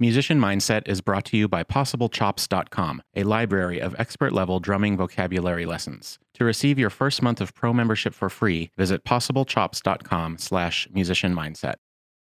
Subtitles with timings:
[0.00, 5.66] Musician Mindset is brought to you by PossibleChops.com, a library of expert level drumming vocabulary
[5.66, 6.18] lessons.
[6.34, 11.74] To receive your first month of pro membership for free, visit PossibleChops.com slash musician mindset.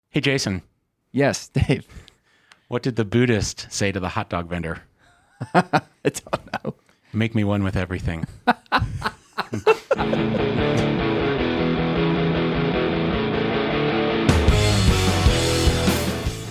[0.09, 0.63] Hey, Jason,
[1.11, 1.85] Yes, Dave.
[2.67, 4.81] what did the Buddhist say to the hot dog vendor?
[5.53, 6.73] I don't know.
[7.13, 8.25] Make me one with everything.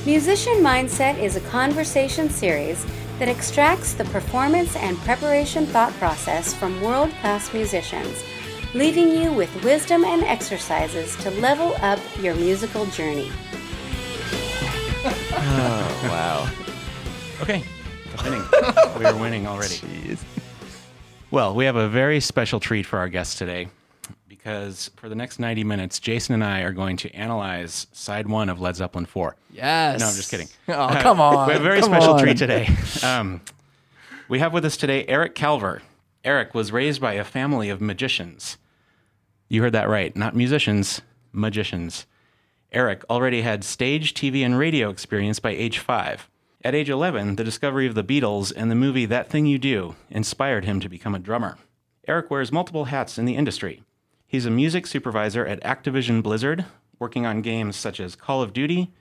[0.06, 2.86] Musician Mindset is a conversation series
[3.18, 8.22] that extracts the performance and preparation thought process from world class musicians,
[8.72, 13.32] leaving you with wisdom and exercises to level up your musical journey.
[15.38, 16.50] Oh, wow.
[17.42, 17.62] Okay,
[18.24, 18.42] winning.
[18.98, 19.74] we are winning already.
[19.74, 20.18] Jeez.
[21.30, 23.68] Well, we have a very special treat for our guests today
[24.46, 28.48] because for the next 90 minutes, Jason and I are going to analyze side one
[28.48, 29.34] of Led Zeppelin 4.
[29.50, 29.98] Yes.
[29.98, 30.46] No, I'm just kidding.
[30.68, 31.48] Oh, come on.
[31.48, 32.20] we have a very Come special on.
[32.22, 32.68] treat today.
[33.02, 33.40] Um,
[34.28, 35.80] we have with us today Eric Calver.
[36.22, 38.56] Eric was raised by a family of magicians.
[39.48, 40.14] You heard that right.
[40.14, 41.00] Not musicians,
[41.32, 42.06] magicians.
[42.70, 46.28] Eric already had stage, TV, and radio experience by age five.
[46.62, 49.96] At age 11, the discovery of the Beatles and the movie That Thing You Do
[50.08, 51.58] inspired him to become a drummer.
[52.06, 53.82] Eric wears multiple hats in the industry.
[54.26, 56.64] He's a music supervisor at Activision Blizzard,
[56.98, 58.92] working on games such as Call of Duty,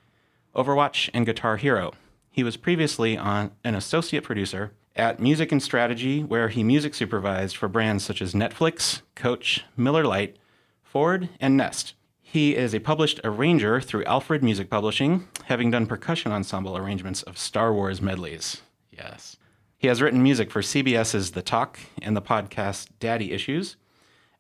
[0.56, 1.94] Overwatch, and Guitar Hero.
[2.30, 7.58] He was previously on an associate producer at Music and Strategy, where he music supervised
[7.58, 10.38] for brands such as Netflix, Coach, Miller Lite,
[10.84, 11.96] Ford, and Nest.
[12.22, 17.38] He is a published arranger through Alfred Music Publishing, having done percussion ensemble arrangements of
[17.38, 18.62] Star Wars medleys.
[18.92, 19.38] Yes.
[19.78, 23.78] He has written music for CBS's The Talk and the podcast Daddy Issues,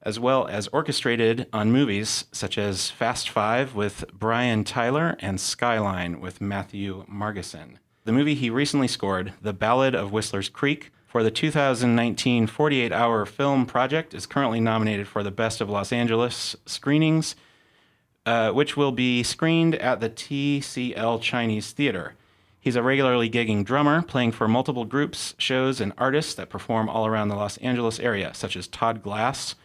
[0.06, 6.22] as well as orchestrated on movies such as Fast Five with Brian Tyler and Skyline
[6.22, 7.78] with Matthew Margeson.
[8.06, 13.25] The movie he recently scored, The Ballad of Whistler's Creek, for the 2019 48 hour
[13.25, 17.35] film project, is currently nominated for the Best of Los Angeles screenings,
[18.28, 22.13] uh, which will be screened at the TCL Chinese Theater.
[22.59, 27.07] He's a regularly gigging drummer, playing for multiple groups, shows, and artists that perform all
[27.07, 29.56] around the Los Angeles area, such as Todd Glass,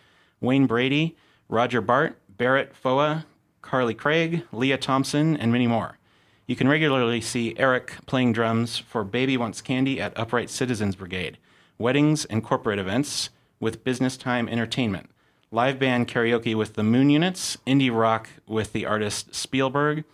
[0.40, 1.16] Wayne Brady,
[1.48, 3.26] Roger Bart, Barrett Foa,
[3.62, 5.98] Carly Craig, Lea Thompson, and many more.
[6.46, 11.38] You can regularly see Eric playing drums for Baby Wants Candy at Upright Citizens Brigade,
[11.78, 13.30] weddings and corporate events
[13.60, 15.10] with Business Time Entertainment,
[15.52, 20.04] live band karaoke with the Moon Units, indie rock with the artist Spielberg,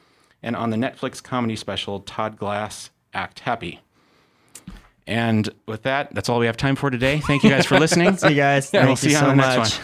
[0.43, 3.81] and on the Netflix comedy special Todd Glass Act Happy.
[5.07, 7.21] And with that, that's all we have time for today.
[7.21, 8.17] Thank you guys for listening.
[8.17, 8.67] See you guys.
[8.67, 9.57] and Thank we'll see you so on the much.
[9.57, 9.81] next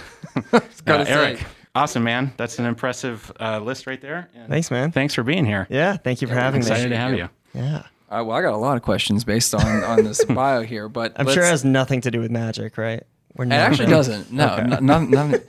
[0.50, 0.62] one.
[0.86, 1.04] Uh.
[1.06, 1.44] Eric,
[1.76, 2.32] awesome, man.
[2.36, 4.28] That's an impressive uh, list right there.
[4.34, 4.90] And Thanks, man.
[4.90, 5.66] Thanks for being here.
[5.70, 6.66] Yeah, thank you for having me.
[6.66, 7.28] Excited to have you.
[7.54, 7.82] Yeah.
[8.10, 10.88] All right, well, I got a lot of questions based on, on this bio here,
[10.88, 13.02] but I'm sure it has nothing to do with magic, right?
[13.36, 14.30] We're It actually doesn't.
[14.32, 14.62] No, Okay.
[14.76, 15.40] n- none, none,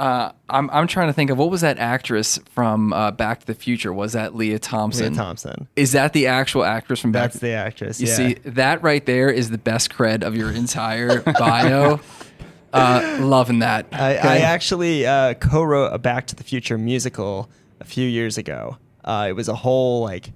[0.00, 3.46] uh, I'm I'm trying to think of what was that actress from uh, Back to
[3.46, 3.92] the Future?
[3.92, 5.12] Was that Lea Thompson?
[5.12, 5.68] Lea Thompson.
[5.76, 7.32] Is that the actual actress from Back?
[7.32, 8.00] That's the actress.
[8.00, 8.14] You yeah.
[8.14, 12.00] see, that right there is the best cred of your entire bio.
[12.72, 13.88] uh, loving that.
[13.92, 18.78] I, I actually uh, co-wrote a Back to the Future musical a few years ago.
[19.04, 20.32] Uh, it was a whole like,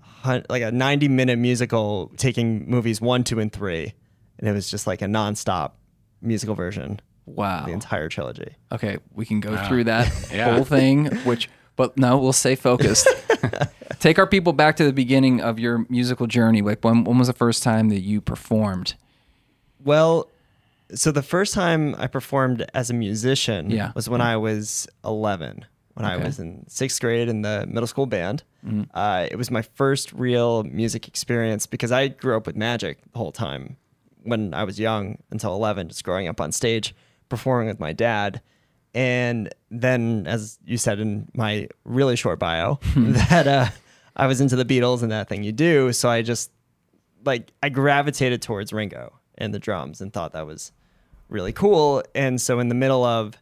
[0.00, 3.92] hun- like a 90 minute musical taking movies one, two, and three,
[4.38, 5.72] and it was just like a nonstop
[6.22, 7.64] musical version wow.
[7.66, 8.56] the entire trilogy.
[8.72, 10.54] Okay, we can go through that Yeah.
[10.54, 13.08] whole thing, which, but no, we'll stay focused.
[14.00, 16.62] Take our people back to the beginning of your musical journey.
[16.62, 18.94] Like, when, when was the first time that you performed?
[19.82, 20.28] Well,
[20.94, 23.92] so the first time I performed as a musician Yeah.
[23.94, 25.64] was when I was 11,
[25.94, 28.42] when I was in sixth grade in the middle school band.
[28.66, 28.82] Mm-hmm.
[28.92, 33.18] Uh, it was my first real music experience because I grew up with magic the
[33.18, 33.76] whole time
[34.22, 36.94] when I was young until 11, just growing up on stage,
[37.28, 38.40] performing with my dad.
[38.94, 43.68] And then, as you said in my really short bio, that uh,
[44.16, 45.92] I was into the Beatles and that thing you do.
[45.92, 46.50] So I just
[47.24, 50.72] like I gravitated towards Ringo and the drums and thought that was
[51.28, 52.02] really cool.
[52.14, 53.36] And so in the middle of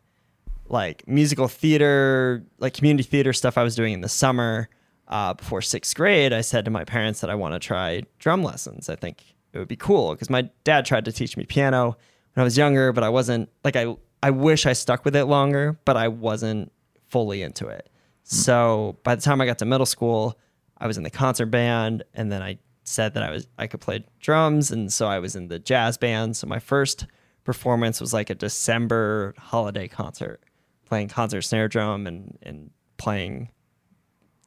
[0.69, 4.69] like musical theater, like community theater stuff I was doing in the summer
[5.09, 8.43] uh, before sixth grade, I said to my parents that I want to try drum
[8.43, 8.89] lessons.
[8.89, 11.97] I think it would be cool because my dad tried to teach me piano
[12.35, 15.25] when I was younger, but I wasn't like I I wish I stuck with it
[15.25, 16.73] longer, but I wasn't
[17.09, 17.89] fully into it.
[18.29, 18.35] Hmm.
[18.35, 20.39] So by the time I got to middle school,
[20.79, 23.81] I was in the concert band, and then I said that I was I could
[23.81, 26.37] play drums, and so I was in the jazz band.
[26.37, 27.07] So my first
[27.45, 30.41] performance was like a December holiday concert,
[30.87, 33.51] playing concert snare drum and and playing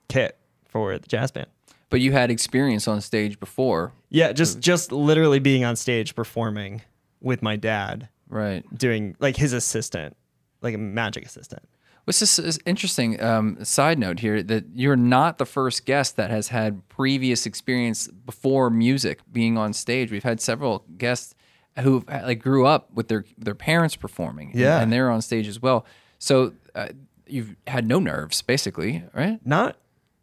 [0.08, 1.48] kit for the jazz band.
[1.90, 6.82] But you had experience on stage before, Yeah, just just literally being on stage performing
[7.26, 8.64] with my dad, right?
[8.78, 10.16] doing like his assistant,
[10.62, 11.64] like a magic assistant.
[12.06, 16.30] What's this is interesting um, side note here that you're not the first guest that
[16.30, 20.12] has had previous experience before music being on stage.
[20.12, 21.34] We've had several guests
[21.80, 24.80] who like grew up with their their parents performing, and- Yeah.
[24.82, 25.84] and, they're on stage as well.
[26.20, 26.90] So uh,
[27.26, 29.40] you've had no nerves, basically, right?
[29.44, 29.76] Not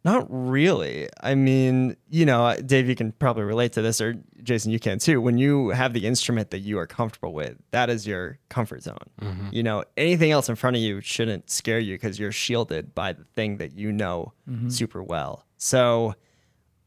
[0.03, 1.07] not really.
[1.21, 4.79] I mean, you know, uh, Dave, you can probably relate to this, or Jason, you
[4.79, 5.21] can too.
[5.21, 8.97] When you have the instrument that you are comfortable with, that is your comfort zone.
[9.21, 9.47] Mm-hmm.
[9.51, 13.13] You know, anything else in front of you shouldn't scare you because you're shielded by
[13.13, 14.69] the thing that you know mm-hmm.
[14.69, 15.45] super well.
[15.57, 16.15] So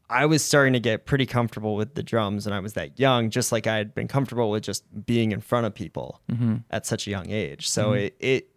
[0.09, 3.29] I was starting to get pretty comfortable with the drums when I was that young,
[3.29, 6.57] just like I had been comfortable with just being in front of people mm-hmm.
[6.69, 7.67] at such a young age.
[7.67, 8.49] So it, it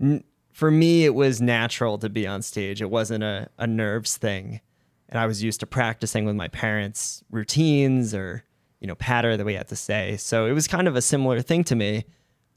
[0.00, 0.24] n-
[0.60, 2.82] for me, it was natural to be on stage.
[2.82, 4.60] It wasn't a, a nerves thing.
[5.08, 8.44] And I was used to practicing with my parents' routines or,
[8.78, 10.18] you know, patter that we had to say.
[10.18, 12.04] So it was kind of a similar thing to me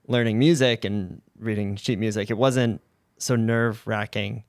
[0.06, 2.30] learning music and reading sheet music.
[2.30, 2.82] It wasn't
[3.20, 4.44] so nerve wracking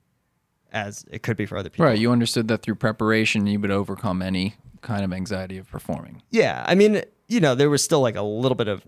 [0.73, 1.85] as it could be for other people.
[1.85, 1.97] Right.
[1.97, 6.21] You understood that through preparation, you would overcome any kind of anxiety of performing.
[6.29, 6.65] Yeah.
[6.67, 8.85] I mean, you know, there was still like a little bit of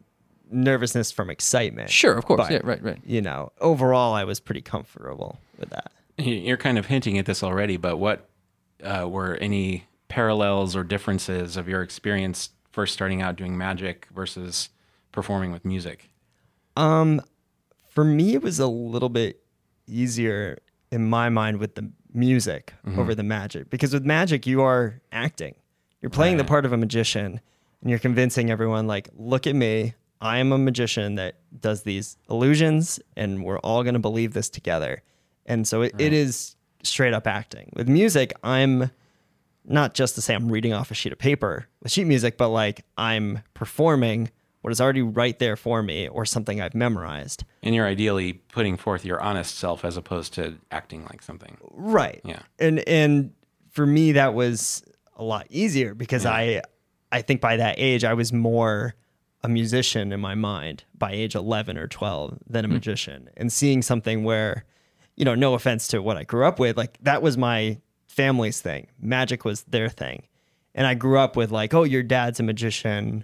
[0.51, 1.89] nervousness from excitement.
[1.89, 2.41] Sure, of course.
[2.41, 2.99] But, yeah, right, right.
[3.05, 5.91] You know, overall, I was pretty comfortable with that.
[6.17, 8.29] You're kind of hinting at this already, but what
[8.83, 14.69] uh, were any parallels or differences of your experience first starting out doing magic versus
[15.11, 16.09] performing with music?
[16.75, 17.21] Um,
[17.89, 19.43] for me, it was a little bit
[19.87, 20.59] easier
[20.91, 25.55] in my mind with the music over the magic because with magic, you are acting.
[26.01, 27.41] You're playing the part of a magician
[27.81, 29.93] and you're convincing everyone, like, look at me.
[30.21, 34.49] I am a magician that does these illusions and we're all going to believe this
[34.49, 35.03] together.
[35.45, 37.71] And so it, it is straight up acting.
[37.75, 38.91] With music, I'm
[39.65, 42.49] not just to say I'm reading off a sheet of paper with sheet music, but
[42.49, 44.31] like I'm performing
[44.61, 47.43] what is already right there for me or something I've memorized.
[47.63, 51.57] And you're ideally putting forth your honest self as opposed to acting like something.
[51.71, 52.21] Right.
[52.23, 52.41] Yeah.
[52.59, 53.33] And and
[53.69, 54.83] for me that was
[55.15, 56.63] a lot easier because I
[57.11, 58.95] I think by that age I was more
[59.47, 63.81] a musician in my mind by age 11 or 12 than a magician and seeing
[63.81, 64.65] something where
[65.15, 68.59] you know no offense to what I grew up with like that was my family's
[68.61, 70.23] thing magic was their thing
[70.75, 73.23] and I grew up with like oh your dad's a magician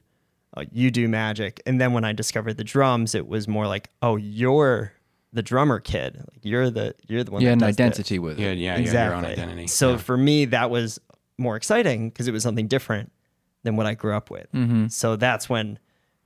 [0.55, 3.89] uh, you do magic and then when I discovered the drums it was more like
[4.01, 4.93] oh you're
[5.33, 7.85] the drummer kid like you're the you're the one You that had an does this.
[7.85, 8.57] identity with Yeah, it.
[8.59, 9.67] yeah, you have your own identity.
[9.67, 9.97] So Yeah.
[9.97, 10.99] for me, that was
[11.37, 13.11] more exciting because it was something different
[13.63, 14.45] than what I grew up with.
[14.53, 14.87] Mm-hmm.
[14.89, 15.79] So that's when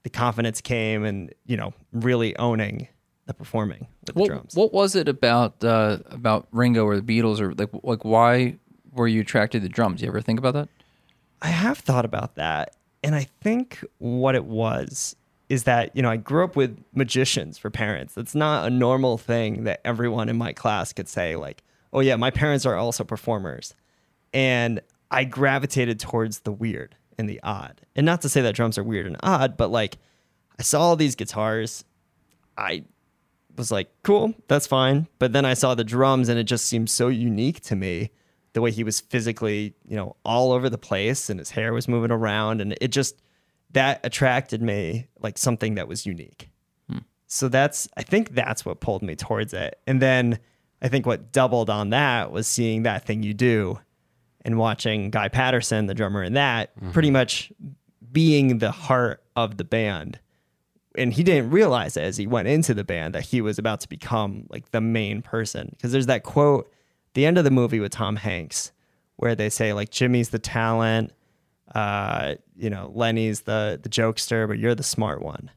[0.07, 2.87] the confidence came and, you know, really owning
[3.25, 4.55] the performing with the What, drums.
[4.55, 8.55] what was it about uh, about Ringo or the Beatles or like like why
[8.93, 10.01] were you attracted to drums?
[10.01, 10.69] You ever think about that?
[11.41, 12.73] I have thought about that.
[13.03, 15.17] And I think what it was
[15.49, 18.13] is that, you know, I grew up with magicians for parents.
[18.13, 22.15] That's not a normal thing that everyone in my class could say, like, oh, yeah,
[22.15, 23.73] my parents are also performers.
[24.33, 24.79] And
[25.11, 27.81] I gravitated towards the weird and the odd.
[27.95, 29.97] And not to say that drums are weird and odd, but like,
[30.59, 31.83] I saw all these guitars.
[32.57, 32.85] I
[33.57, 35.07] was like, cool, that's fine.
[35.19, 38.11] But then I saw the drums and it just seemed so unique to me
[38.53, 41.87] the way he was physically, you know, all over the place and his hair was
[41.87, 42.61] moving around.
[42.61, 43.21] And it just,
[43.71, 46.49] that attracted me like something that was unique.
[46.89, 46.99] Hmm.
[47.27, 49.79] So that's, I think that's what pulled me towards it.
[49.85, 50.39] And then
[50.81, 53.79] I think what doubled on that was seeing that thing you do
[54.47, 57.51] and watching Guy Patterson, the drummer in that, pretty much
[58.11, 60.19] being the heart of the band.
[60.97, 63.81] And he didn't realize it as he went into the band that he was about
[63.81, 65.69] to become like the main person.
[65.71, 66.71] Because there's that quote
[67.13, 68.71] the end of the movie with tom hanks
[69.17, 71.11] where they say like jimmy's the talent
[71.75, 75.51] uh, you know lenny's the the jokester but you're the smart one.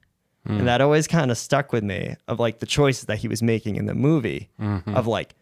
[0.47, 3.43] And that always kind of stuck with me of like the choices that he was
[3.43, 4.49] making in the movie
[4.97, 5.35] of like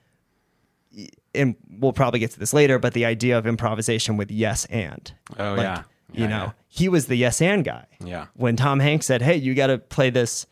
[1.35, 5.13] and we'll probably get to this later but the idea of improvisation with yes and
[5.39, 5.83] Oh, Like, yeah.
[6.13, 6.51] you know yeah.
[6.69, 8.27] he was the yes and guy Yeah.
[8.35, 10.47] when Tom Hanks said, "Hey, you got to play this,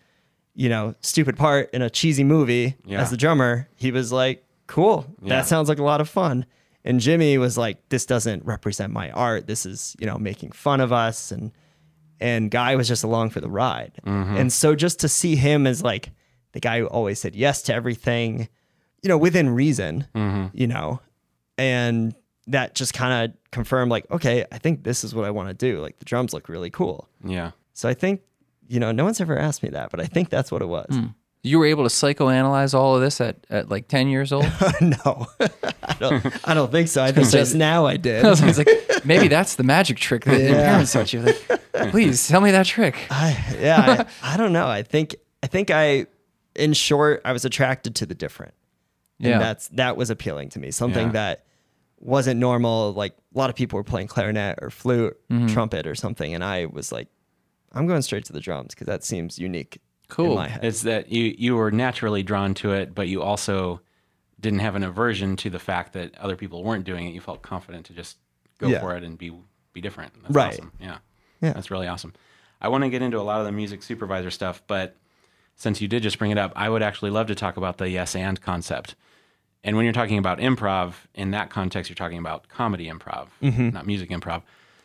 [0.54, 3.00] you know, stupid part in a cheesy movie Yeah.
[3.02, 5.28] as the drummer," he was like, "Cool, Yeah.
[5.36, 6.44] that sounds like a lot of fun."
[6.84, 9.46] And Jimmy was like, "This doesn't represent my art.
[9.48, 11.52] This is, you know, making fun of us." And
[12.20, 13.92] and Guy was just along for the ride.
[14.06, 14.36] Mm-hmm.
[14.36, 16.10] And so just to see him as like
[16.52, 18.48] the guy who always said yes to everything,
[19.02, 20.56] you know, within reason, Mm-hmm.
[20.56, 21.00] you know,
[21.58, 22.14] and
[22.48, 25.54] that just kind of confirmed like, okay, I think this is what I want to
[25.54, 25.80] do.
[25.80, 27.08] Like the drums look really cool.
[27.24, 27.52] Yeah.
[27.72, 28.20] So I think,
[28.68, 30.86] you know, no one's ever asked me that, but I think that's what it was.
[30.88, 34.44] Do You were able to psychoanalyze all of this at, at like 10 years old?
[34.80, 35.26] no,
[35.82, 36.48] I don't.
[36.48, 37.02] I don't think so.
[37.02, 38.24] I think just now I did.
[38.24, 38.68] I was like,
[39.04, 41.20] maybe that's the magic trick that your parents taught you.
[41.22, 42.96] Like, please tell me that trick.
[43.10, 44.66] I, yeah, I, I don't know.
[44.66, 46.06] I think I think I,
[46.54, 48.54] in short, I was attracted to the different.
[49.18, 49.38] And Yeah.
[49.38, 50.70] that's that was appealing to me.
[50.70, 51.12] Something Yeah.
[51.12, 51.44] that
[51.98, 52.92] wasn't normal.
[52.92, 55.46] Like a lot of people were playing clarinet or flute, Mm-hmm.
[55.48, 57.08] trumpet or something, and I was like,
[57.72, 59.80] I'm going straight to the drums because that seems unique.
[60.08, 60.30] Cool.
[60.32, 60.64] In my head.
[60.64, 63.80] It's that you you were naturally drawn to it, but you also
[64.38, 67.14] didn't have an aversion to the fact that other people weren't doing it.
[67.14, 68.18] You felt confident to just
[68.58, 68.80] go Yeah.
[68.80, 69.32] for it and be
[69.72, 70.12] be different.
[70.22, 70.52] That's Right.
[70.52, 70.72] awesome.
[70.80, 70.98] Yeah.
[71.42, 71.52] Yeah.
[71.54, 72.12] That's really awesome.
[72.60, 74.96] I want to get into a lot of the music supervisor stuff, but
[75.56, 77.88] since you did just bring it up, I would actually love to talk about the
[77.90, 78.94] yes and concept.
[79.64, 83.86] And when you're talking about improv, in that context, you're talking about comedy improv, not
[83.86, 84.42] music improv.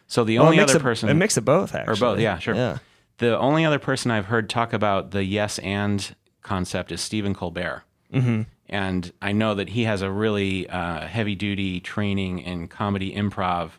[0.08, 0.42] So the Mm-hmm.
[0.42, 2.56] Well, only other of, person, a mix of both, actually, or both, yeah, sure.
[2.56, 2.80] Yeah.
[3.20, 7.84] The only other person I've heard talk about the yes and concept is Stephen Colbert.
[8.12, 8.42] Mm-hmm.
[8.68, 13.72] And I know that he has a really uh, heavy duty training in comedy improv.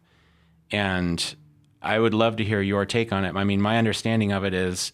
[0.70, 1.34] And
[1.82, 3.34] I would love to hear your take on it.
[3.34, 4.92] I mean, my understanding of it is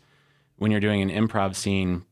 [0.56, 2.04] when you're doing an improv scene,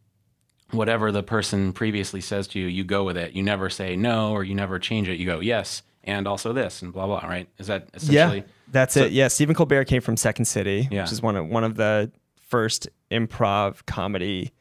[0.72, 3.32] whatever the person previously says to you, you go with it.
[3.32, 5.18] You never say no or you never change it.
[5.18, 7.48] You go, yes, and also this, and blah, blah, right?
[7.58, 8.38] Is that essentially?
[8.38, 9.12] Yeah, that's it.
[9.12, 11.02] Yeah, Stephen Colbert came from Second City, Yeah.
[11.02, 12.10] which is one of one of the
[12.48, 14.52] first improv comedy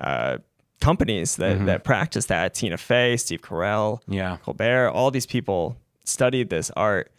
[0.00, 0.38] uh,
[0.80, 2.54] companies that that practice that.
[2.54, 4.38] Tina Fey, Steve Carell, Yeah.
[4.42, 7.10] Colbert, all these people studied this art,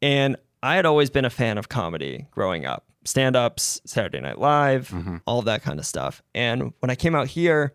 [0.00, 4.38] and I had always been a fan of comedy growing up, stand ups, Saturday Night
[4.38, 4.92] Live,
[5.26, 6.22] all of that kind of stuff.
[6.34, 7.72] And when I came out here,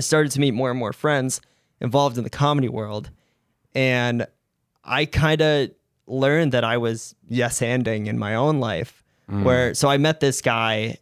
[0.00, 1.42] I started to meet more and more friends
[1.78, 3.10] involved in the comedy world,
[3.74, 4.26] and
[4.82, 5.70] I kind of
[6.06, 9.04] learned that I was yes handing in my own life.
[9.44, 10.96] Where so I met this guy,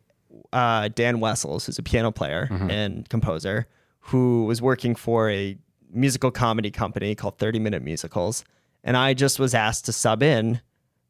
[0.52, 3.68] uh, Dan Wessels, who's a piano player and composer,
[4.00, 5.56] who was working for a
[5.90, 8.44] musical comedy company called 30 Minute Musicals,
[8.82, 10.60] and I just was asked to sub in.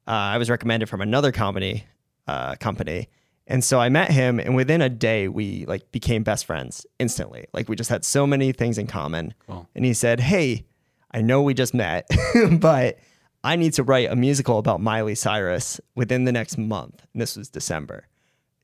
[0.06, 1.84] Uh, I was recommended from another comedy
[2.26, 3.08] uh, company,
[3.48, 7.46] and so I met him, and within a day we like became best friends instantly.
[7.52, 9.34] Like we just had so many things in common.
[9.48, 9.66] Cool.
[9.74, 10.66] And he said, "Hey,
[11.10, 12.06] I know we just met,
[12.60, 12.98] but
[13.42, 17.36] I need to write a musical about Miley Cyrus within the next month." And this
[17.36, 18.06] was December.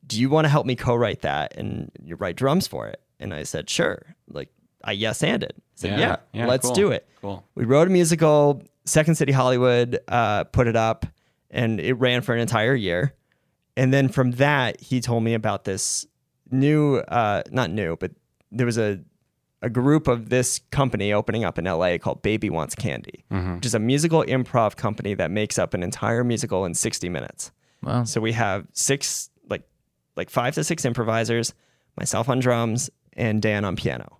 [0.06, 3.00] Do you want to help me co-write that and you write drums for it?
[3.18, 4.50] And I said, "Sure." Like
[4.84, 5.52] I yes anded.
[5.56, 5.98] I said, Yeah.
[5.98, 6.74] "Yeah, Yeah, let's cool.
[6.74, 7.42] do it." Cool.
[7.54, 8.62] We wrote a musical.
[8.86, 11.06] Second City Hollywood uh, put it up,
[11.50, 13.14] and it ran for an entire year.
[13.76, 16.06] And then from that, he told me about this
[16.50, 18.12] new, uh, not new, but
[18.52, 19.00] there was a
[19.62, 23.24] a group of this company opening up in LA called Baby Wants Candy,
[23.56, 27.50] which is a musical improv company that makes up an entire musical in 60 minutes.
[27.82, 28.04] Wow.
[28.04, 29.62] So we have six, like,
[30.16, 31.54] like five to six improvisers,
[31.96, 34.18] myself on drums, and Dan on piano.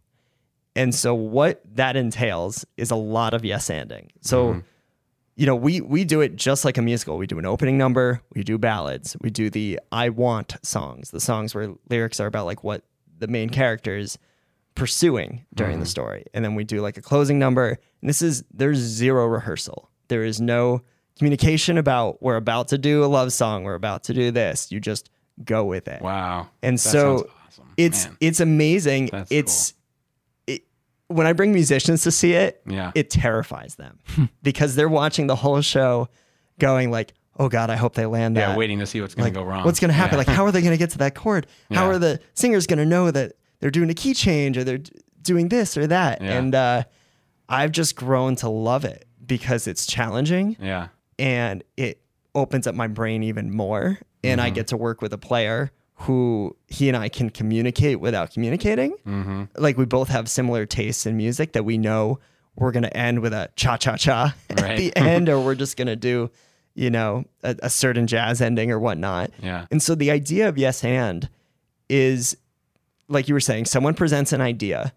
[0.75, 4.09] And so what that entails is a lot of yes anding.
[4.23, 4.63] So,
[5.37, 7.19] you know, we we do it just like a musical.
[7.19, 11.21] We do an opening number, we do ballads, we do the I want songs, the
[11.21, 12.85] songs where lyrics are about like what
[13.19, 14.19] the main characters
[14.75, 15.91] pursuing during the mm.
[15.91, 16.27] story.
[16.35, 17.79] And then we do like a closing number.
[18.01, 19.91] And this is there's zero rehearsal.
[20.09, 20.83] There is no
[21.19, 24.71] communication about we're about to do a love song, we're about to do this.
[24.71, 25.11] You just
[25.45, 26.03] go with it.
[26.03, 26.49] Wow.
[26.63, 27.73] And That so awesome.
[27.77, 28.17] it's Man.
[28.21, 29.07] it's amazing.
[29.11, 29.77] That's it's it,
[31.09, 32.93] when I bring musicians to see it, Yeah.
[32.95, 33.99] it terrifies them
[34.43, 36.09] because they're watching the whole show,
[36.59, 39.25] going like, "Oh God, I hope they land that." yeah, waiting to see what's going
[39.25, 39.65] like, to go wrong.
[39.65, 40.15] What's going to happen?
[40.15, 40.19] Yeah.
[40.19, 41.47] Like, how are they going to get to that chord?
[41.73, 41.97] How Yeah.
[41.97, 44.81] are the singers going to know that they're doing a key change or they're
[45.23, 46.21] doing this or that?
[46.23, 46.85] And uh,
[47.49, 50.89] I've just grown to love it because it's challenging yeah.
[51.19, 52.01] and it
[52.35, 53.99] opens up my brain even more.
[54.23, 58.33] And I get to work with a player who he and I can communicate without
[58.33, 58.93] communicating.
[59.07, 59.45] Mm-hmm.
[59.57, 62.19] Like we both have similar tastes in music that we know
[62.57, 65.77] we're going to end with a cha cha cha at the end, or we're just
[65.77, 66.31] going to do,
[66.75, 69.31] you know, a, a certain jazz ending or whatnot.
[69.41, 69.67] Yeah.
[69.71, 71.29] And so the idea of yes and
[71.89, 72.37] is
[73.09, 74.93] like you were saying, someone presents an idea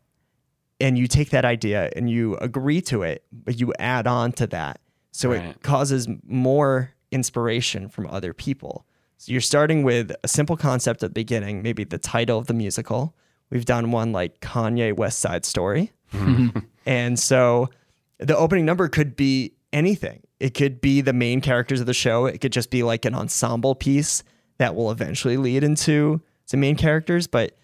[0.80, 4.48] and you take that idea and you agree to it, but you add on to
[4.48, 4.80] that.
[5.12, 5.46] So Right.
[5.46, 8.86] it causes more inspiration from other people.
[9.18, 12.54] So you're starting with a simple concept at the beginning, maybe the title of the
[12.54, 13.16] musical.
[13.50, 15.92] We've done one like Kanye West Side Story.
[16.14, 16.60] Mm-hmm.
[16.86, 17.70] and so
[18.20, 20.22] the opening number could be anything.
[20.40, 22.26] It could be the main characters of the show.
[22.28, 24.24] It could just be like an ensemble piece
[24.58, 27.28] that will eventually lead into some main characters.
[27.28, 27.58] But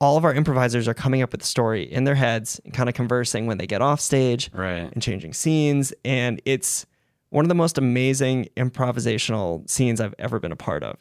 [0.00, 2.88] all of our improvisers are coming up with the story in their heads and kind
[2.88, 4.88] of conversing when they get off stage Right.
[4.92, 5.92] and changing scenes.
[6.04, 6.86] And it's
[7.30, 10.96] one of the most amazing improvisational scenes I've ever been a part of.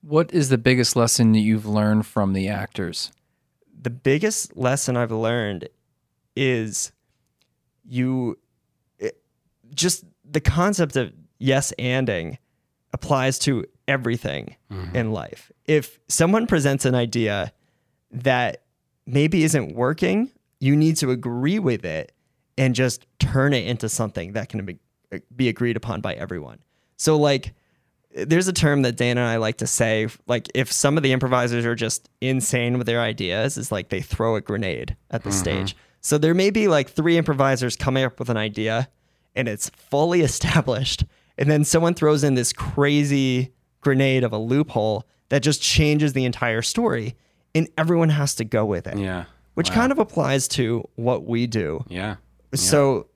[0.00, 3.12] What is the biggest lesson that you've learned from the actors?
[3.82, 5.68] the biggest lesson I've learned
[6.36, 6.92] is
[7.84, 8.38] you
[8.98, 9.20] it-
[9.74, 12.38] just the concept of yes anding
[12.92, 14.94] applies to everything mm-hmm.
[14.94, 15.50] in life.
[15.66, 17.52] If someone presents an idea
[18.12, 18.62] that
[19.06, 22.12] maybe isn't working, you need to agree with it
[22.56, 24.78] and just turn it into something that can be,
[25.34, 26.58] be agreed upon by everyone.
[26.96, 27.54] So, like,
[28.14, 31.12] there's a term that Dan and I like to say, like, if some of the
[31.12, 35.30] improvisers are just insane with their ideas, is like they throw a grenade at the
[35.30, 35.38] mm-hmm.
[35.38, 35.76] stage.
[36.00, 38.88] So, there may be like three improvisers coming up with an idea
[39.34, 41.04] and it's fully established.
[41.38, 46.24] And then someone throws in this crazy grenade of a loophole that just changes the
[46.26, 47.16] entire story,
[47.54, 49.24] and everyone has to go with it Yeah.
[49.54, 49.76] which Wow.
[49.76, 51.84] kind of applies to what we do.
[51.88, 52.16] Yeah.
[52.54, 53.06] So,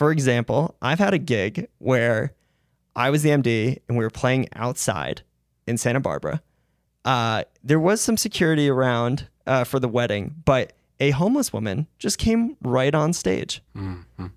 [0.00, 2.32] for example, I've had a gig where
[2.96, 5.20] I was the MD and we were playing outside
[5.66, 6.40] in Santa Barbara.
[7.04, 12.16] Uh, there was some security around uh, for the wedding, but a homeless woman just
[12.16, 13.62] came right on stage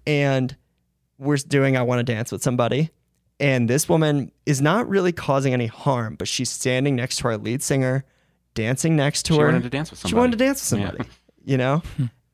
[0.06, 0.58] and
[1.18, 2.90] we're doing I Want to Dance with Somebody.
[3.40, 7.38] And this woman is not really causing any harm, but she's standing next to our
[7.38, 8.04] lead singer,
[8.54, 9.46] dancing next to She her.
[9.46, 10.10] wanted to dance with somebody.
[10.12, 10.88] She wanted to dance with Yeah.
[10.88, 11.10] somebody,
[11.46, 11.82] you know?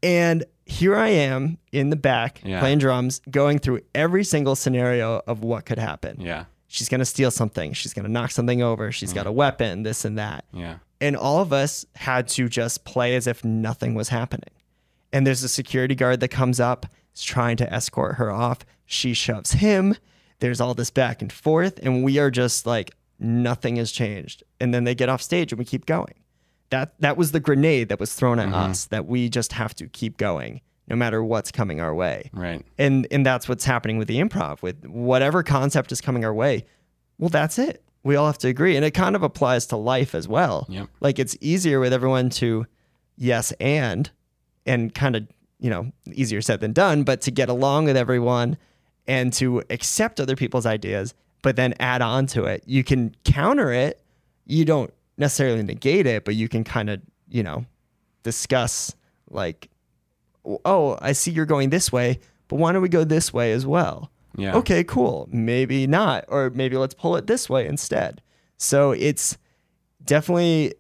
[0.02, 2.60] and here I am in the back Yeah.
[2.60, 6.22] playing drums, going through every single scenario of what could happen.
[6.22, 6.46] Yeah.
[6.68, 7.74] She's going to steal something.
[7.74, 8.92] She's going to knock something over.
[8.92, 9.36] She's got a mm.
[9.36, 10.46] weapon, this and that.
[10.54, 10.78] Yeah.
[11.02, 14.52] And all of us had to just play as if nothing was happening.
[15.12, 16.86] And there's a security guard that comes up,
[17.16, 18.60] is trying to escort her off.
[18.86, 19.96] She shoves him.
[20.40, 21.80] There's all this back and forth.
[21.82, 24.44] And we are just like, nothing has changed.
[24.60, 26.14] And then they get off stage and we keep going.
[26.70, 28.56] That that was the grenade that was thrown at mm-hmm.
[28.56, 32.30] us that we just have to keep going no matter what's coming our way.
[32.34, 32.66] Right.
[32.78, 36.66] And and that's what's happening with the improv with whatever concept is coming our way.
[37.18, 37.84] Well, that's it.
[38.04, 40.66] We all have to agree and it kind of applies to life as well.
[40.70, 40.88] Yep.
[41.00, 42.66] Like it's easier with everyone to
[43.18, 44.10] yes and
[44.66, 45.28] and kind of,
[45.60, 48.58] you know, easier said than done, but to get along with everyone
[49.08, 52.64] and to accept other people's ideas, but then add on to it.
[52.66, 54.02] You can counter it.
[54.46, 57.66] You don't necessarily negate it, but you can kind of, you know,
[58.24, 58.96] discuss
[59.30, 59.70] like,
[60.66, 63.66] oh, I see you're going this way, but why don't we go this way as
[63.68, 64.12] well?
[64.38, 64.56] Yeah.
[64.56, 65.28] Okay, cool.
[65.32, 68.22] Maybe not, or maybe let's pull it this way instead.
[68.58, 69.38] So it's
[70.04, 70.74] definitely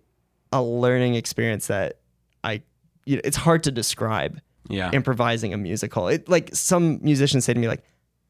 [0.52, 1.99] a learning experience that
[2.43, 2.62] I,
[3.06, 4.91] you know, it's hard to describe Yeah.
[4.91, 6.08] improvising a musical.
[6.08, 7.84] It like some musicians say to me like,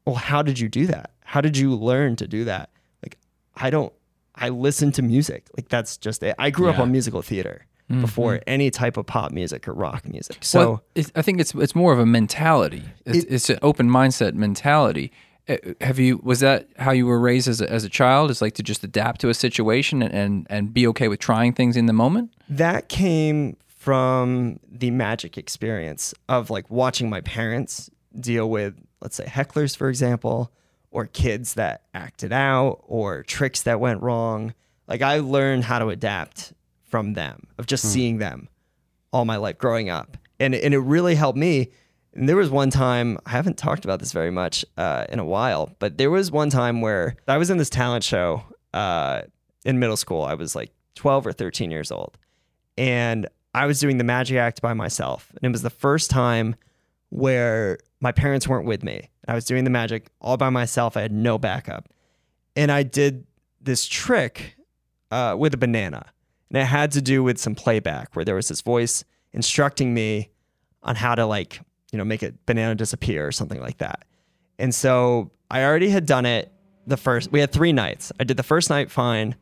[0.06, 1.12] "Well, how did you do that?
[1.24, 2.70] How did you learn to do that?"
[3.02, 3.18] Like,
[3.56, 3.92] I don't.
[4.40, 5.46] I listen to music.
[5.56, 6.34] Like that's just it.
[6.38, 7.66] I grew up on musical theater
[8.00, 10.38] before any type of pop music or rock music.
[10.42, 10.82] So Well,
[11.16, 12.84] I think it's it's more of a mentality.
[13.04, 15.10] It's, it's an open mindset mentality.
[15.48, 18.30] Uh, Have you was that how you were raised as a, as a child?
[18.30, 21.52] Is like to just adapt to a situation and, and and be okay with trying
[21.52, 22.32] things in the moment.
[22.48, 29.24] that came from the magic experience of like watching my parents deal with let's say
[29.24, 30.52] hecklers for example
[30.90, 34.54] or kids that acted out or tricks that went wrong.
[34.88, 38.48] Like i learned how to adapt from them of just seeing them
[39.12, 40.16] all my life growing up.
[40.38, 41.70] And and it really helped me.
[42.12, 45.24] And there was one time i haven't talked about this very much uh, in a
[45.24, 49.22] while but there was one time where i was in this talent show uh,
[49.64, 50.22] in middle school.
[50.22, 52.16] I was like 12 or 13 years old.
[52.78, 55.30] And I was doing the magic act by myself.
[55.36, 56.56] And it was the first time
[57.10, 59.09] where my parents weren't with me.
[59.28, 60.96] I was doing the magic all by myself.
[60.96, 61.88] I had no backup.
[62.56, 63.26] And I did
[63.60, 64.56] this trick
[65.10, 66.06] uh, with a banana.
[66.50, 70.30] And it had to do with some playback where there was this voice instructing me
[70.82, 71.60] on how to, like,
[71.92, 74.04] you know, make a banana disappear or something like that.
[74.58, 76.52] And so I already had done it
[76.86, 78.10] the first, we had three nights.
[78.18, 79.36] I did the first night fine.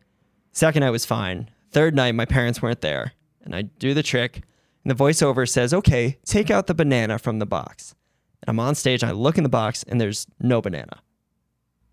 [0.53, 1.49] Second night was fine.
[1.71, 3.13] Third night, my parents weren't there.
[3.43, 4.43] And I do the trick.
[4.85, 7.95] And the voiceover says, okay, take out the banana from the box.
[8.43, 9.03] And I'm on stage.
[9.03, 11.03] And I look in the box and there's no banana.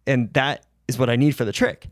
[0.07, 1.87] And that is what I need for the trick.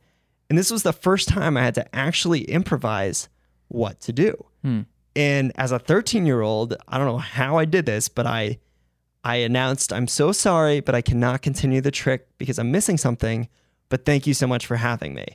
[0.49, 3.29] And this was the first time I had to actually improvise
[3.67, 4.45] what to do.
[4.61, 4.81] Hmm.
[5.15, 8.59] And as a 13 year old, I don't know how I did this, but I
[9.23, 13.47] I announced, I'm so sorry, but I cannot continue the trick because I'm missing something.
[13.87, 15.25] But thank you so much for having me.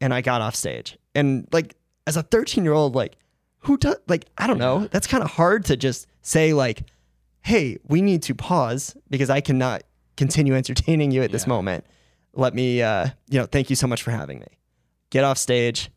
[0.00, 0.96] And I got off stage.
[1.14, 3.16] And like as a 13 year old, like
[3.58, 4.86] who does like I don't know.
[4.90, 6.82] That's kind of hard to just say like,
[7.44, 9.82] hey, we need to pause because I cannot
[10.16, 11.84] continue entertaining you at this moment.
[12.32, 14.58] Let me uh, you know, thank you so much for having me.
[15.10, 15.90] Get off stage.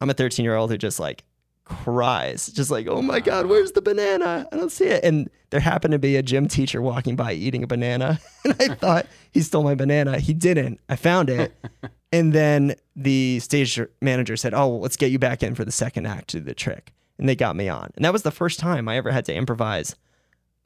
[0.00, 1.24] I'm a 13 year old who just like
[1.64, 4.46] cries, just like, oh my God, where's the banana?
[4.52, 5.02] I don't see it.
[5.02, 8.18] And there happened to be a gym teacher walking by eating a banana.
[8.44, 10.18] And I thought he stole my banana.
[10.18, 10.78] He didn't.
[10.88, 11.54] I found it.
[12.12, 16.06] And then the stage manager said, oh, let's get you back in for the second
[16.06, 16.92] act to do the trick.
[17.18, 17.90] and they got me on.
[17.96, 19.96] And that was the first time I ever had to improvise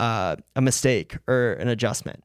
[0.01, 2.23] uh, a mistake or an adjustment.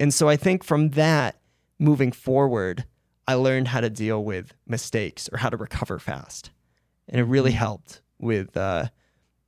[0.00, 1.38] And so I think from that
[1.78, 2.84] moving forward,
[3.26, 6.50] I learned how to deal with mistakes or how to recover fast.
[7.08, 8.86] And it really helped with, uh,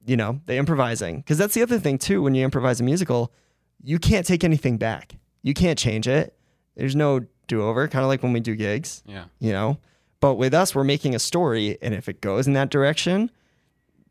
[0.07, 1.19] you know, the improvising.
[1.19, 3.33] Because that's the other thing, too, when you improvise a musical,
[3.83, 5.17] you can't take anything back.
[5.43, 6.37] You can't change it.
[6.77, 9.25] There's no do over, kind of like when we do gigs, Yeah.
[9.39, 9.79] you know?
[10.21, 11.77] But with us, we're making a story.
[11.83, 13.31] And if it goes in that direction,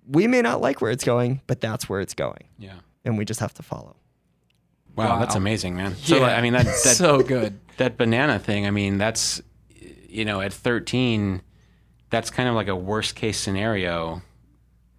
[0.08, 2.46] we may not like where it's going, but that's where it's going.
[2.60, 2.76] Yeah.
[3.06, 3.96] And we just have to follow.
[4.96, 5.20] Wow, Wow.
[5.20, 5.96] that's amazing, man.
[5.96, 6.36] So Yeah.
[6.38, 7.60] I mean that that so good.
[7.78, 9.42] that banana thing, I mean, that's
[10.10, 11.42] you know, at 13,
[12.10, 14.22] that's kind of like a worst case scenario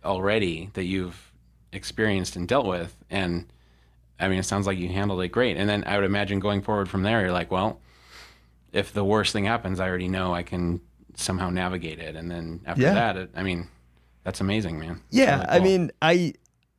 [0.05, 1.33] already that you've
[1.73, 3.47] experienced and dealt with and
[4.19, 5.59] I mean, it sounds like you handled it great.
[5.59, 7.81] And then I would imagine going forward from there, you're like, well,
[8.73, 10.81] if the worst thing happens, I already know I can
[11.17, 12.17] somehow navigate it.
[12.17, 12.95] And then after Yeah.
[12.95, 13.69] that, it, I mean,
[14.25, 15.03] that's amazing, man.
[15.11, 16.33] Yeah, really I mean, I,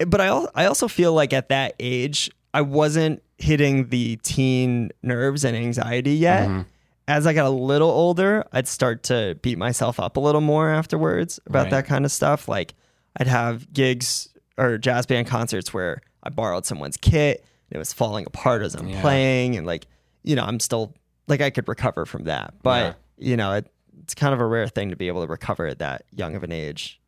[0.05, 5.43] but I, I also feel like at that age, I wasn't hitting the teen nerves
[5.45, 6.47] and anxiety yet.
[6.47, 6.61] Mm-hmm.
[7.09, 10.69] As I got a little older, I'd start to beat myself up a little more
[10.69, 11.71] afterwards about Right.
[11.71, 12.47] that kind of stuff.
[12.49, 12.73] Like,
[13.17, 17.93] I'd have gigs or jazz band concerts where I borrowed someone's kit and it was
[17.93, 19.01] falling apart as I'm Yeah.
[19.01, 19.87] playing, and like,
[20.23, 20.93] you know, I'm still
[21.27, 23.67] like I could recover from that, but you know, it,
[24.03, 26.43] it's kind of a rare thing to be able to recover at that young of
[26.43, 26.99] an age.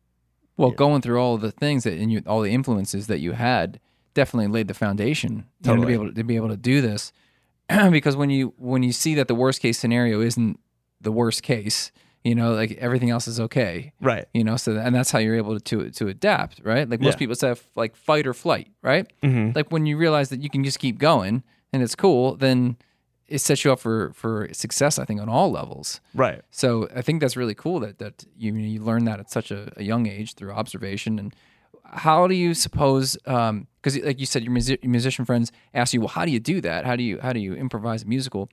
[0.60, 3.32] Well, going through all of the things that and you, all the influences that you
[3.32, 3.80] had
[4.14, 7.12] definitely laid the foundation know, to be able to, to be able to do this.
[7.90, 10.58] because when you when you see that the worst case scenario isn't
[11.00, 11.92] the worst case,
[12.24, 13.92] you know, like everything else is okay.
[14.00, 14.26] Right.
[14.34, 16.88] You know, so and that's how you're able to to, to adapt, right?
[16.88, 17.18] Like most Yeah.
[17.18, 19.10] people say, like fight or flight, right?
[19.22, 19.54] Mhm.
[19.56, 21.42] Like when you realize that you can just keep going
[21.72, 22.76] and it's cool, then
[23.30, 24.98] it sets you up for for success.
[24.98, 26.00] I think on all levels.
[26.14, 26.42] Right.
[26.50, 29.72] So I think that's really cool that that you you learn that at such a,
[29.76, 31.18] a young age through observation.
[31.18, 31.34] And
[31.84, 33.16] how do you suppose?
[33.26, 36.32] um Because like you said, your, music, your musician friends ask you, well, how do
[36.32, 36.84] you do that?
[36.84, 38.50] How do you how do you improvise a musical?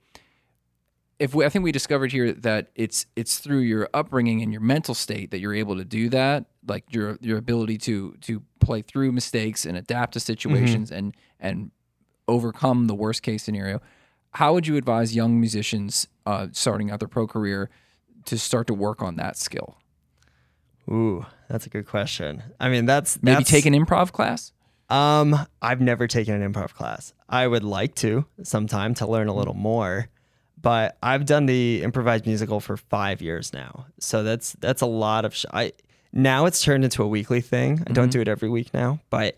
[1.18, 4.60] If we, I think we discovered here that it's it's through your upbringing and your
[4.62, 8.82] mental state that you're able to do that, like your your ability to to play
[8.82, 11.72] through mistakes and adapt to situations and and
[12.28, 13.80] overcome the worst case scenario.
[14.32, 17.70] How would you advise young musicians uh, starting out their pro career
[18.26, 19.78] to start to work on that skill?
[20.90, 22.42] Ooh, that's a good question.
[22.60, 24.52] I mean, that's Maybe that's, take an improv class.
[24.88, 27.12] Um, I've never taken an improv class.
[27.28, 30.08] I would like to sometime to learn a little more,
[30.60, 35.26] but I've done the improvised musical for five years now, so that's that's a lot
[35.26, 35.34] of.
[35.34, 35.72] Sh- I
[36.12, 37.82] now it's turned into a weekly thing.
[37.86, 39.36] I don't do it every week now, but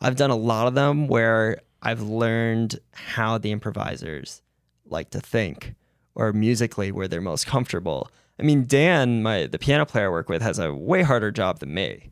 [0.00, 4.40] I've done a lot of them where I've learned how the improvisers
[4.86, 5.74] like to think
[6.14, 8.10] or musically where they're most comfortable.
[8.38, 11.58] I mean, Dan, my the piano player I work with, has a way harder job
[11.58, 12.10] than me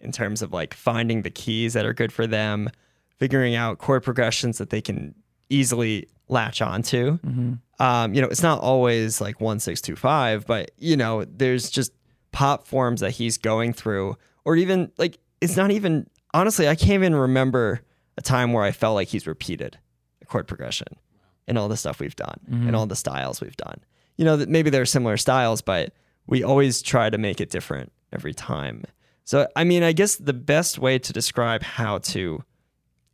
[0.00, 2.68] in terms of like finding the keys that are good for them,
[3.18, 5.14] figuring out chord progressions that they can
[5.48, 7.18] easily latch onto.
[7.78, 11.70] Um, you know, it's not always like one six two five, but you know, there's
[11.70, 11.92] just
[12.32, 16.92] pop forms that he's going through, or even like it's not even honestly, I can't
[16.92, 17.82] even remember
[18.16, 19.78] a time where I felt like he's repeated
[20.20, 20.88] a chord progression
[21.48, 22.74] in all the stuff we've done and mm-hmm.
[22.74, 23.80] all the styles we've done.
[24.16, 25.92] You know, that maybe there are similar styles, but
[26.26, 28.84] we always try to make it different every time.
[29.24, 32.44] So, I mean, I guess the best way to describe how to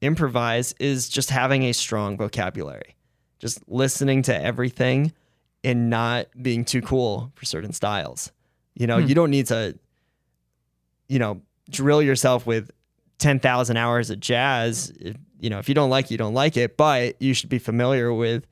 [0.01, 2.97] improvise is just having a strong vocabulary,
[3.39, 5.13] just listening to everything
[5.65, 8.33] and not being too cool for certain styles.
[8.75, 9.07] You know, hmm.
[9.07, 9.79] you don't need to,
[11.09, 12.71] you know, drill yourself with
[13.19, 14.93] 10,000 hours of jazz.
[15.41, 17.59] You know, if you don't like it, you don't like it, but you should be
[17.59, 18.47] familiar with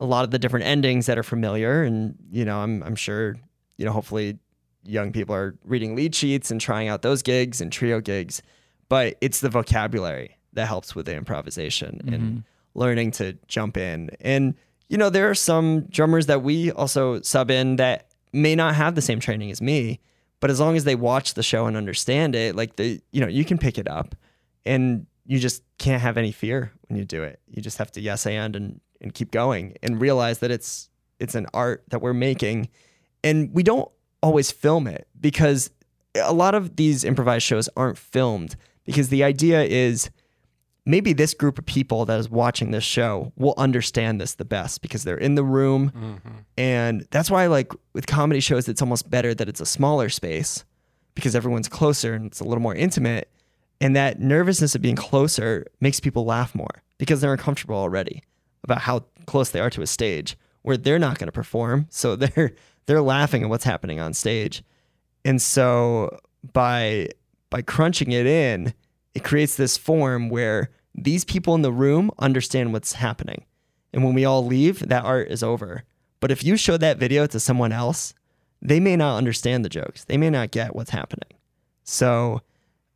[0.00, 1.82] a lot of the different endings that are familiar.
[1.82, 3.36] And, you know, I'm, I'm sure,
[3.76, 4.38] you know, hopefully
[4.84, 8.42] young people are reading lead sheets and trying out those gigs and trio gigs,
[8.88, 12.38] but it's the vocabulary that helps with the improvisation and mm-hmm.
[12.74, 14.10] learning to jump in.
[14.20, 14.54] And,
[14.88, 18.94] you know, there are some drummers that we also sub in that may not have
[18.94, 20.00] the same training as me,
[20.40, 23.26] but as long as they watch the show and understand it, like the, you know,
[23.26, 24.14] you can pick it up
[24.64, 27.40] and you just can't have any fear when you do it.
[27.48, 31.34] You just have to yes and and, and keep going and realize that it's it's
[31.34, 32.68] an art that we're making
[33.24, 33.90] and we don't
[34.22, 35.70] always film it because
[36.14, 40.10] a lot of these improvised shows aren't filmed because the idea is
[40.88, 44.80] maybe this group of people that is watching this show will understand this the best
[44.80, 45.92] because they're in the room.
[45.94, 46.38] Mm-hmm.
[46.56, 50.64] And that's why like with comedy shows it's almost better that it's a smaller space
[51.14, 53.30] because everyone's closer and it's a little more intimate.
[53.82, 58.22] And that nervousness of being closer makes people laugh more because they're uncomfortable already
[58.64, 61.86] about how close they are to a stage where they're not going to perform.
[61.90, 62.52] So they're
[62.86, 64.64] they're laughing at what's happening on stage.
[65.22, 66.18] And so
[66.54, 67.10] by
[67.50, 68.72] by crunching it in,
[69.14, 70.70] it creates this form where
[71.02, 73.44] these people in the room understand what's happening.
[73.92, 75.84] And when we all leave, that art is over.
[76.20, 78.14] But if you show that video to someone else,
[78.60, 80.04] they may not understand the jokes.
[80.04, 81.30] They may not get what's happening.
[81.84, 82.42] So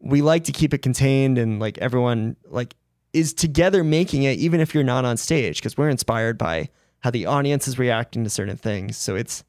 [0.00, 2.74] we like to keep it contained and like everyone like
[3.12, 6.68] is together making it even if you're not on stage because we're inspired by
[7.00, 8.96] how the audience is reacting to certain things.
[8.96, 9.44] So it's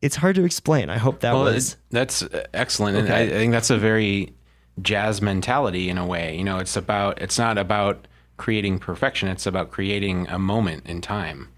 [0.00, 0.90] it's hard to explain.
[0.90, 3.78] I hope that well, was it- that's uh, excellent, and I, I think that's a
[3.78, 4.34] very
[4.82, 6.36] jazz mentality in a way.
[6.36, 8.06] You know, it's about it's not about
[8.36, 11.48] creating perfection; it's about creating a moment in time,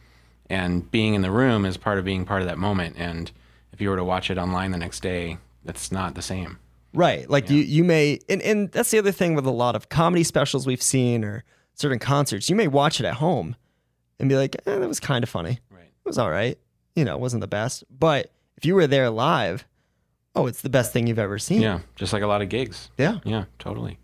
[0.48, 2.96] and being in the room is part of being part of that moment.
[2.98, 3.30] And
[3.72, 6.58] if you were to watch it online the next day, it's not the same.
[6.94, 7.28] Right.
[7.28, 10.24] Like you you may and, and that's the other thing with a lot of comedy
[10.24, 12.48] specials we've seen or certain concerts.
[12.48, 13.54] You may watch it at home
[14.18, 15.58] and be like, eh, that was kind of funny.
[15.70, 15.82] Right.
[15.82, 16.58] It was all right.
[16.94, 17.84] You know, it wasn't the best.
[17.90, 19.66] But if you were there live,
[20.36, 21.62] oh, it's the best thing you've ever seen.
[21.62, 22.90] Yeah, just like a lot of gigs.
[22.98, 23.18] Yeah.
[23.24, 23.98] Yeah, totally.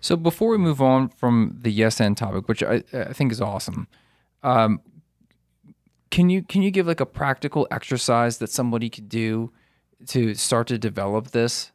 [0.00, 3.40] So before we move on from the yes and topic, which I, I think is
[3.40, 3.86] awesome,
[4.42, 4.80] um,
[6.10, 9.52] can you can you give like a practical exercise that somebody could do
[10.08, 11.72] to start to develop this?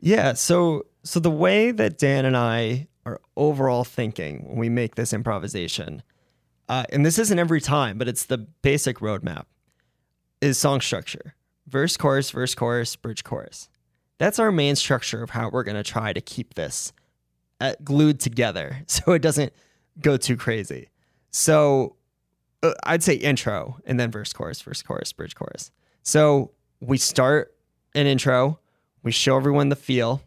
[0.00, 0.32] Yeah.
[0.32, 5.12] So so the way that Dan and I are overall thinking when we make this
[5.12, 6.02] improvisation,
[6.68, 9.44] uh, and this isn't every time, but it's the basic roadmap,
[10.40, 11.35] is song structure:
[11.66, 13.68] verse, chorus, verse, chorus, bridge, chorus.
[14.18, 16.92] That's our main structure of how we're gonna try to keep this
[17.60, 19.52] uh, glued together, so it doesn't
[20.00, 20.88] go too crazy.
[21.30, 21.96] So
[22.62, 25.70] uh, I'd say intro and then verse, chorus, verse, chorus, bridge, chorus.
[26.02, 27.54] So we start
[27.94, 28.58] an intro,
[29.02, 30.22] we show everyone the feel,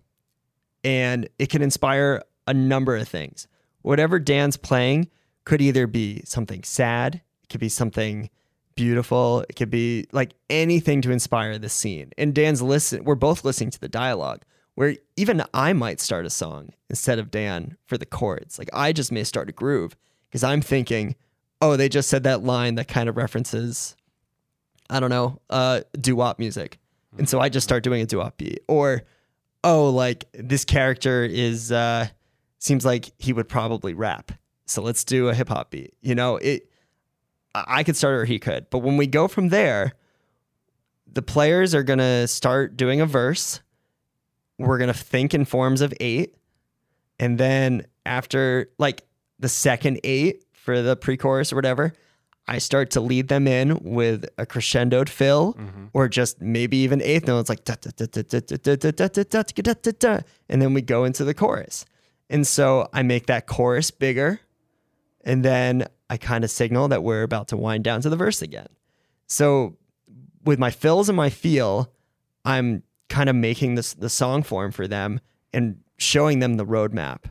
[0.83, 3.47] and it can inspire a number of things.
[3.81, 5.09] Whatever Dan's playing
[5.45, 8.29] could either be something sad, it could be something
[8.79, 12.11] beautiful, it could be like anything to inspire the scene.
[12.17, 14.43] And Dan's listen, we're both listening to the dialogue.
[14.75, 18.57] Where even I might start a song instead of Dan for the chords.
[18.57, 19.97] Like I just may start a groove
[20.29, 21.15] because I'm thinking,
[21.61, 23.97] oh, they just said that line that kind of references
[24.89, 26.79] I don't know, uh, doo wop music.
[27.17, 28.61] And so I just start doing a doo wop beat.
[28.67, 29.03] Or,
[29.63, 32.07] oh, like this character is, uh,
[32.57, 34.31] seems like he would probably rap.
[34.65, 35.93] So let's do a hip hop beat.
[36.01, 36.68] You know, it,
[37.55, 38.69] I could start or he could.
[38.69, 39.93] But when we go from there,
[41.11, 43.61] the players are going to start doing a verse.
[44.57, 46.35] We're going to think in forms of eight.
[47.19, 49.03] And then after like
[49.39, 51.93] the second eight for the pre chorus or whatever,
[52.47, 55.55] I start to lead them in with a crescendoed fill
[55.93, 58.91] or just maybe even eighth notes like da, da, da, da, da, da, da, da,
[58.91, 61.85] da, da, da, da, da, da, and then we go into the chorus.
[62.29, 64.39] And so I make that chorus bigger
[65.23, 68.41] and then I kind of signal that we're about to wind down to the verse
[68.41, 68.67] again.
[69.27, 69.77] So
[70.43, 71.91] with my fills and my feel,
[72.45, 75.19] I'm kind of making this the song form for them
[75.53, 77.25] and showing them the roadmap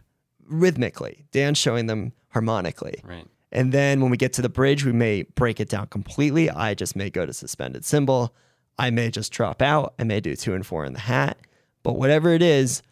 [0.46, 1.26] rhythmically.
[1.30, 3.00] Dan's showing them harmonically.
[3.04, 3.26] Right.
[3.50, 6.50] And then when we get to the bridge, we may break it down completely.
[6.50, 8.34] I just may go to suspended cymbal.
[8.78, 9.94] I may just drop out.
[9.98, 11.38] I may do two and four in the hat.
[11.82, 12.82] But whatever it is,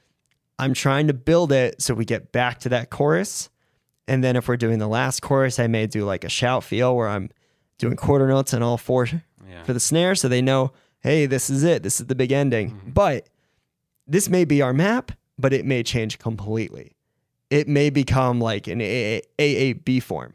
[0.59, 3.51] I'm trying to build it so we get back to that chorus.
[4.09, 6.95] And then if we're doing the last chorus, I may do like a shout feel
[6.97, 7.31] where I'm
[7.79, 9.63] doing quarter notes on all four Yeah.
[9.65, 11.83] for the snare so they know, hey, this is it.
[11.83, 12.71] This is the big ending.
[12.71, 12.91] Mm-hmm.
[12.91, 13.29] But
[14.07, 16.93] this may be our map, but it may change completely.
[17.51, 20.35] It may become like an AAB form.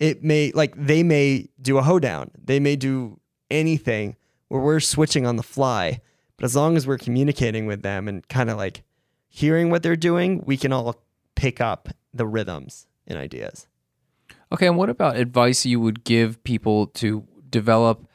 [0.00, 2.30] It may like they may do a hoedown.
[2.44, 4.16] They may do anything
[4.48, 6.00] where we're switching on the fly.
[6.36, 8.82] But as long as we're communicating with them and kind of like
[9.28, 10.96] hearing what they're doing, we can all
[11.36, 13.66] pick up the rhythms and ideas.
[14.52, 18.06] Okay, and what about advice you would give people to develop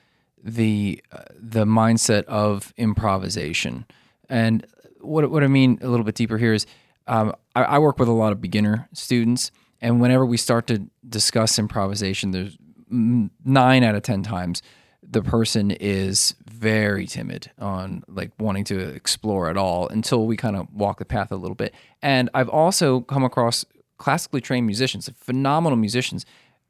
[0.43, 3.86] the uh, the mindset of improvisation?
[4.30, 4.65] And
[5.02, 6.65] what what I mean a little bit deeper here is,
[7.08, 10.88] um, I, I work with a lot of beginner students, and whenever we start to
[11.08, 12.58] discuss improvisation, there's
[12.91, 14.62] mm, nine out of ten times
[15.10, 20.56] the person is very timid on like wanting to explore at all until we kind
[20.56, 21.73] of walk the path a little bit.
[22.02, 23.65] And I've also come across
[23.97, 26.25] classically trained musicians, phenomenal musicians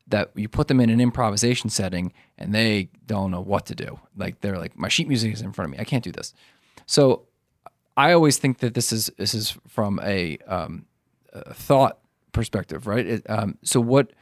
[0.07, 3.99] that you put them in an improvisation setting and they don't know what to do.
[4.15, 5.81] Like they're like, my sheet music is in front of me.
[5.81, 6.33] I can't do this.
[6.85, 7.23] So
[7.97, 10.85] I always think that this is this is from a, um,
[11.33, 11.99] a thought
[12.31, 13.05] perspective, right?
[13.05, 14.13] It, um, so what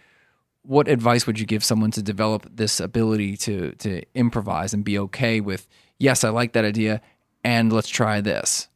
[0.64, 4.98] what advice would you give someone to develop this ability to to improvise and be
[4.98, 5.68] okay with
[6.00, 7.02] yes, I like that idea,
[7.44, 8.68] and let's try this.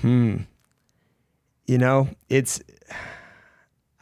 [0.00, 0.38] Hmm.
[1.66, 2.60] You know, it's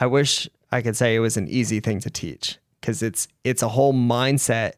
[0.00, 3.62] I wish I could say it was an easy thing to teach cuz it's it's
[3.62, 4.72] a whole mindset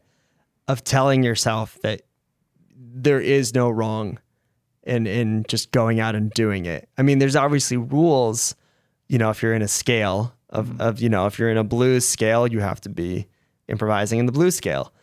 [0.67, 2.01] of telling yourself that
[2.75, 4.19] there is no wrong
[4.83, 6.89] in and just going out and doing it.
[6.97, 8.55] I mean, there's obviously rules,
[9.07, 10.81] you know, if you're in a scale of mm-hmm.
[10.81, 13.27] of you know, if you're in a blues scale, you have to be
[13.67, 14.93] improvising in the blues scale.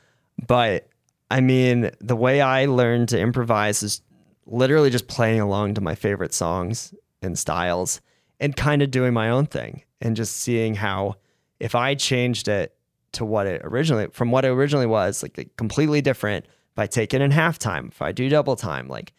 [0.47, 0.89] But
[1.31, 4.03] I mean, the way I learned to improvise is
[4.47, 8.01] literally just playing along to my favorite songs and styles
[8.41, 11.17] and kind of doing my own thing and just seeing how
[11.59, 12.75] if I changed it
[13.13, 16.87] to what it originally from what it originally was, like, like completely different, if I
[16.87, 19.13] take it in halftime, if I do double time, like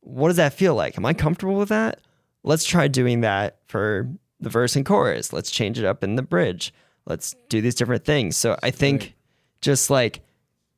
[0.00, 0.98] what does that feel like?
[0.98, 2.00] Am I comfortable with that?
[2.42, 4.08] Let's try doing that for
[4.40, 5.32] the verse and chorus.
[5.32, 6.74] Let's change it up in the bridge.
[7.06, 8.36] Let's do these different things.
[8.36, 9.14] So I think
[9.60, 10.20] just like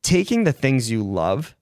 [0.03, 1.57] taking the things you love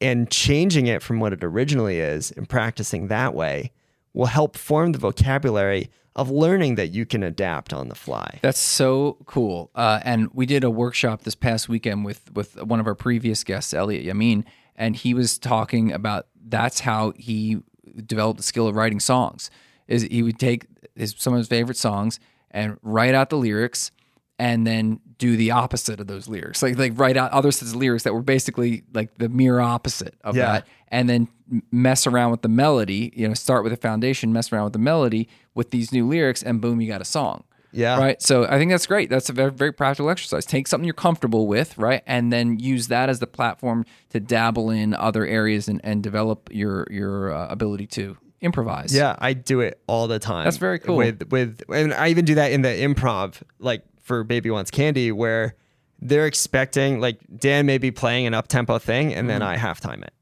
[0.00, 3.72] and changing it from what it originally is and practicing that way
[4.12, 8.40] will help form the vocabulary of learning that you can adapt on the fly.
[8.42, 9.70] That's so cool.
[9.76, 13.44] Uh, and we did a workshop this past weekend with with one of our previous
[13.44, 17.60] guests, Elliott Yamin, and he was talking about that's how he
[18.04, 19.48] developed the skill of writing songs.
[19.86, 22.18] Is he would take his some of his favorite songs
[22.50, 23.92] and write out the lyrics
[24.40, 26.62] and then do the opposite of those lyrics.
[26.62, 30.14] Like like write out other sets of lyrics that were basically like the mere opposite
[30.24, 30.52] of Yeah.
[30.52, 31.28] that and then
[31.70, 34.78] mess around with the melody, you know, start with a foundation, mess around with the
[34.78, 37.44] melody with these new lyrics and boom you got a song.
[37.72, 37.98] Yeah.
[37.98, 38.20] Right.
[38.22, 39.10] So I think that's great.
[39.10, 40.46] That's a very, very practical exercise.
[40.46, 42.02] Take something you're comfortable with, right?
[42.06, 46.48] And then use that as the platform to dabble in other areas and, and develop
[46.50, 48.94] your your uh, ability to improvise.
[48.94, 50.44] Yeah, I do it all the time.
[50.44, 50.96] That's very cool.
[50.96, 55.12] With with and I even do that in the improv, like for Baby Wants Candy,
[55.12, 55.54] where
[56.00, 59.28] they're expecting like Dan may be playing an up tempo thing and Mm-hmm.
[59.28, 60.12] then I half time it.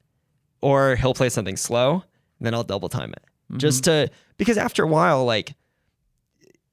[0.61, 2.03] Or he'll play something slow,
[2.41, 3.23] then I'll double time it.
[3.51, 3.59] Mm-hmm.
[3.59, 5.55] Just to because after a while, like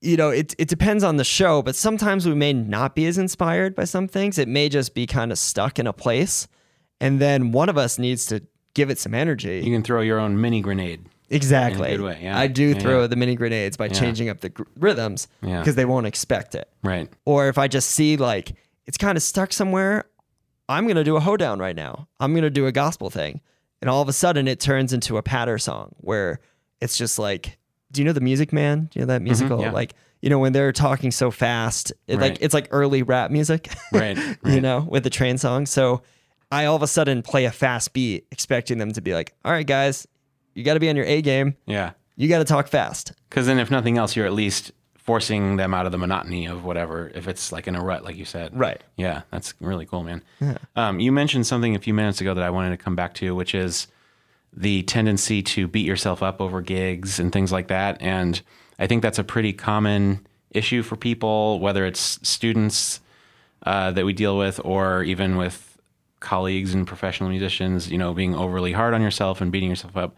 [0.02, 3.18] you know, it it depends on the show, but sometimes we may not be as
[3.18, 4.38] inspired by some things.
[4.38, 6.48] It may just be kind of stuck in a place.
[7.00, 8.42] And then one of us needs to
[8.74, 9.62] give it some energy.
[9.64, 11.06] You can throw your own mini grenade.
[11.34, 11.90] Exactly.
[11.90, 12.38] In a good way, yeah.
[12.40, 13.08] I do Yeah, throw yeah.
[13.08, 16.70] the mini grenades by changing up the gr- rhythms because they won't expect it.
[16.84, 17.10] Right.
[17.26, 20.06] Or if I just see like it's kind of stuck somewhere,
[20.70, 22.08] I'm going to do a hoedown right now.
[22.20, 23.42] I'm going to do a gospel thing.
[23.82, 26.40] And all of a sudden it turns into a patter song where
[26.80, 27.58] it's just like,
[27.92, 28.86] do you know the Music Man?
[28.92, 29.60] Do you know that musical?
[29.60, 29.74] Mm-hmm.
[29.74, 32.32] Like, you know, when they're talking so fast, it Right.
[32.32, 33.70] like it's like early rap music.
[33.92, 35.66] Right, you know, with the train song.
[35.66, 36.02] So
[36.52, 39.52] I all of a sudden play a fast beat, expecting them to be like, all
[39.52, 40.08] right, guys,
[40.54, 41.56] you got to be on your A game.
[41.66, 41.92] Yeah.
[42.16, 43.14] You got to talk fast.
[43.30, 46.64] Because then, if nothing else, you're at least forcing them out of the monotony of
[46.64, 47.12] whatever.
[47.14, 48.58] If it's like in a rut, like you said.
[48.58, 48.82] Right.
[48.96, 50.24] Yeah, that's really cool, man.
[50.40, 50.58] Yeah.
[50.76, 53.36] Um, you mentioned something a few minutes ago that I wanted to come back to,
[53.36, 53.88] which is
[54.56, 57.98] the tendency to beat yourself up over gigs and things like that.
[58.00, 58.42] And
[58.78, 63.00] I think that's a pretty common issue for people, whether it's students
[63.66, 65.80] uh, that we deal with or even with
[66.20, 70.16] colleagues and professional musicians, you know, being overly hard on yourself and beating yourself up.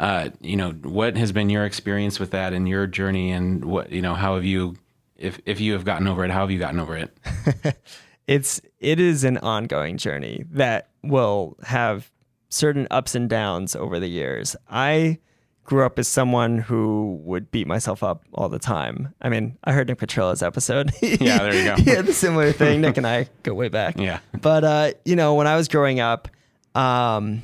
[0.00, 3.92] Uh, you know, what has been your experience with that in your journey and what,
[3.92, 4.74] you know, how have you,
[5.16, 7.76] if, if you have gotten over it, how have you gotten over it?
[8.26, 12.12] It's it is an ongoing journey that will have
[12.48, 14.54] certain ups and downs over the years.
[14.70, 15.18] I
[15.64, 19.12] grew up as someone who would beat myself up all the time.
[19.20, 20.92] I mean, I heard Nick Petrilla's episode.
[21.02, 21.74] Yeah, there you go.
[21.82, 22.80] he had a similar thing.
[22.82, 23.96] Nick and I go way back.
[23.98, 24.20] Yeah.
[24.40, 26.28] But uh, you know, when I was growing up,
[26.76, 27.42] um,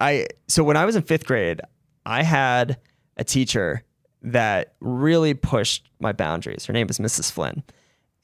[0.00, 1.60] I so when I was in fifth grade,
[2.06, 2.78] I had
[3.16, 3.84] a teacher
[4.22, 6.66] that really pushed my boundaries.
[6.66, 7.30] Her name was Mrs.
[7.30, 7.62] Flynn.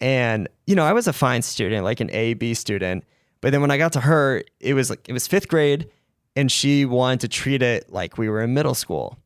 [0.01, 3.05] And, you know, I was a fine student, like an A, B student.
[3.41, 5.91] But then when I got to her, it was like it was fifth grade
[6.37, 9.19] and she wanted to treat it like we were in middle school.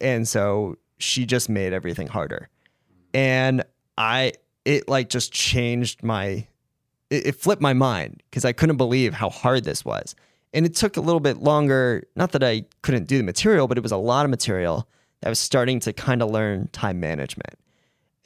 [0.00, 2.48] And so she just made everything harder.
[3.12, 3.64] And
[3.96, 4.32] I
[4.64, 6.46] it like just changed my
[7.10, 10.14] it, it flipped my mind because I couldn't believe how hard this was.
[10.54, 13.76] And it took a little bit longer, not that I couldn't do the material, but
[13.76, 14.88] it was a lot of material
[15.24, 17.58] I was starting to kind of learn time management.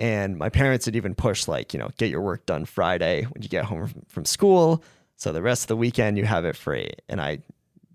[0.00, 3.42] And my parents had even pushed, like, you know, get your work done Friday when
[3.42, 4.82] you get home from, school.
[5.16, 6.90] So the rest of the weekend, you have it free.
[7.08, 7.38] And I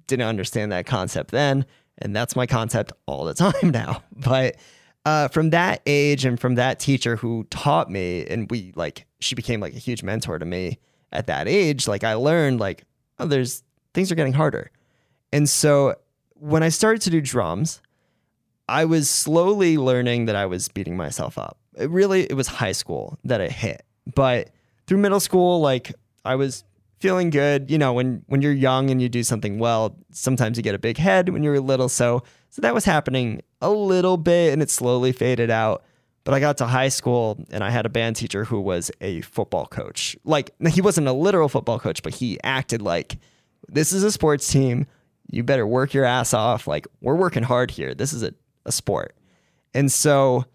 [0.08, 1.65] didn't understand that concept then.
[1.98, 4.04] And that's my concept all the time now.
[4.13, 4.58] But
[5.06, 9.36] uh, from that age and from that teacher who taught me, and we like, she
[9.36, 10.80] became like a huge mentor to me
[11.12, 11.88] at that age.
[11.88, 12.84] Like, I learned, like,
[13.20, 13.64] oh, there's
[13.94, 14.72] things are getting harder.
[15.32, 15.96] And so
[16.36, 17.82] when I started to do drums,
[18.68, 21.58] I was slowly learning that I was beating myself up.
[21.78, 23.84] It really, it was high school that it hit.
[24.14, 24.50] But
[24.88, 25.94] through middle school, like
[26.26, 26.64] I was
[27.00, 27.70] feeling good.
[27.70, 30.80] You know, when when you're young and you do something well, sometimes you get a
[30.80, 31.89] big head when you're little.
[31.89, 35.84] So so that was happening a little bit and it slowly faded out.
[36.24, 39.20] But I got to high school and I had a band teacher who was a
[39.22, 40.16] football coach.
[40.24, 43.18] Like he wasn't a literal football coach, but he acted like
[43.68, 44.86] this is a sports team.
[45.32, 46.68] You better work your ass off.
[46.68, 47.93] Like, we're working hard here.
[47.93, 48.34] This is a,
[48.66, 49.16] a sport.
[49.74, 50.45] And so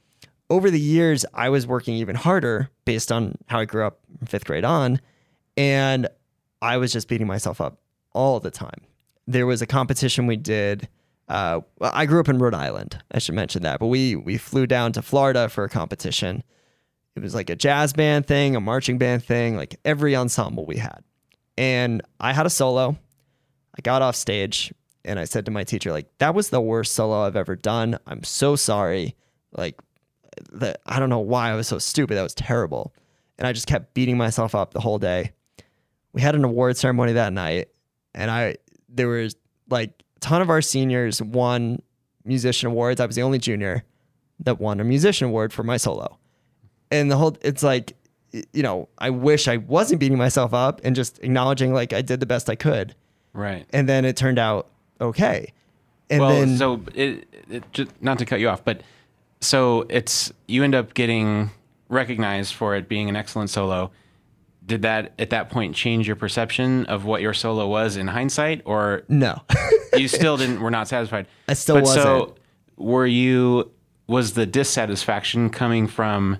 [0.51, 4.45] over the years, I was working even harder based on how I grew up fifth
[4.45, 5.01] grade on.
[5.57, 6.09] And
[6.63, 7.81] I was just beating myself up
[8.13, 8.81] all the time.
[9.27, 10.89] There was a competition we did.
[11.29, 13.03] Uh, I grew up in Rhode Island.
[13.13, 13.81] I should mention that.
[13.81, 16.43] But we we flew down to Florida for a competition.
[17.15, 20.77] It was like a jazz band thing, a marching band thing, like every ensemble we
[20.77, 21.03] had.
[21.59, 22.97] And I had a solo.
[23.77, 24.73] I got off stage
[25.05, 27.99] and I said to my teacher, like, that was the worst solo I've ever done.
[28.07, 29.17] I'm so sorry.
[29.53, 29.79] Like,
[30.53, 32.17] that I don't know why I was so stupid.
[32.17, 32.95] That was terrible.
[33.39, 35.33] And I just kept beating myself up the whole day.
[36.13, 37.69] We had an award ceremony that night,
[38.15, 38.57] and I
[38.89, 39.37] there was
[39.69, 41.83] like a ton of our seniors won
[42.25, 43.01] musician awards.
[43.01, 43.85] I was the only junior
[44.41, 46.19] that won a musician award for my solo.
[46.91, 47.95] And the whole it's like
[48.33, 52.21] you know, I wish I wasn't beating myself up and just acknowledging like I did
[52.21, 52.95] the best I could.
[53.33, 53.67] Right.
[53.73, 54.69] And then it turned out
[55.01, 55.53] okay.
[56.11, 58.83] And well, then so it, it just not to cut you off, but
[59.41, 61.51] so it's you end up getting
[61.89, 63.91] recognized for it being an excellent solo.
[64.65, 68.63] Did that at that point change your perception of what your solo was in hindsight,
[68.65, 69.41] or no.
[69.97, 70.61] you still didn't?
[70.61, 71.27] Were not satisfied.
[71.47, 72.39] I still but So wasn't.
[72.77, 73.71] were you?
[74.07, 76.39] Was the dissatisfaction coming from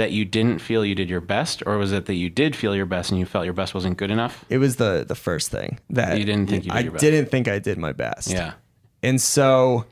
[0.00, 2.74] that you didn't feel you did your best, or was it that you did feel
[2.74, 4.44] your best and you felt your best wasn't good enough?
[4.48, 7.00] it was the the first thing that You didn't think you did I your best.
[7.02, 8.30] didn't think I did my best.
[8.30, 8.52] Yeah.
[9.02, 9.84] And so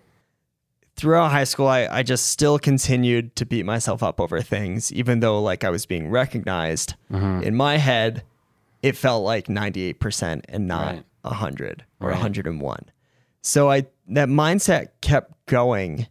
[0.97, 5.21] throughout high school, I, I just still continued to beat myself up over things, even
[5.21, 6.95] though like I was being recognized.
[7.13, 7.43] Mm-hmm.
[7.45, 8.23] In my head,
[8.83, 11.05] it felt like 98% and not Right.
[11.23, 12.15] 100 or Right.
[12.17, 12.85] 101.
[13.43, 16.07] So I that mindset kept going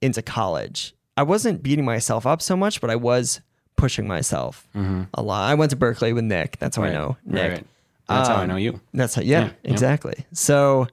[0.00, 0.94] into college.
[1.16, 3.40] I wasn't beating myself up so much, but I was
[3.76, 5.50] pushing myself a lot.
[5.50, 6.58] I went to Berklee with Nick.
[6.58, 6.94] That's how I Mm-hmm.
[6.96, 7.52] Know Nick.
[7.52, 7.66] right.
[8.08, 8.80] That's how I Um, know you.
[8.92, 9.70] That's how, yeah, Yeah, yeah.
[9.72, 10.26] exactly.
[10.32, 10.86] So,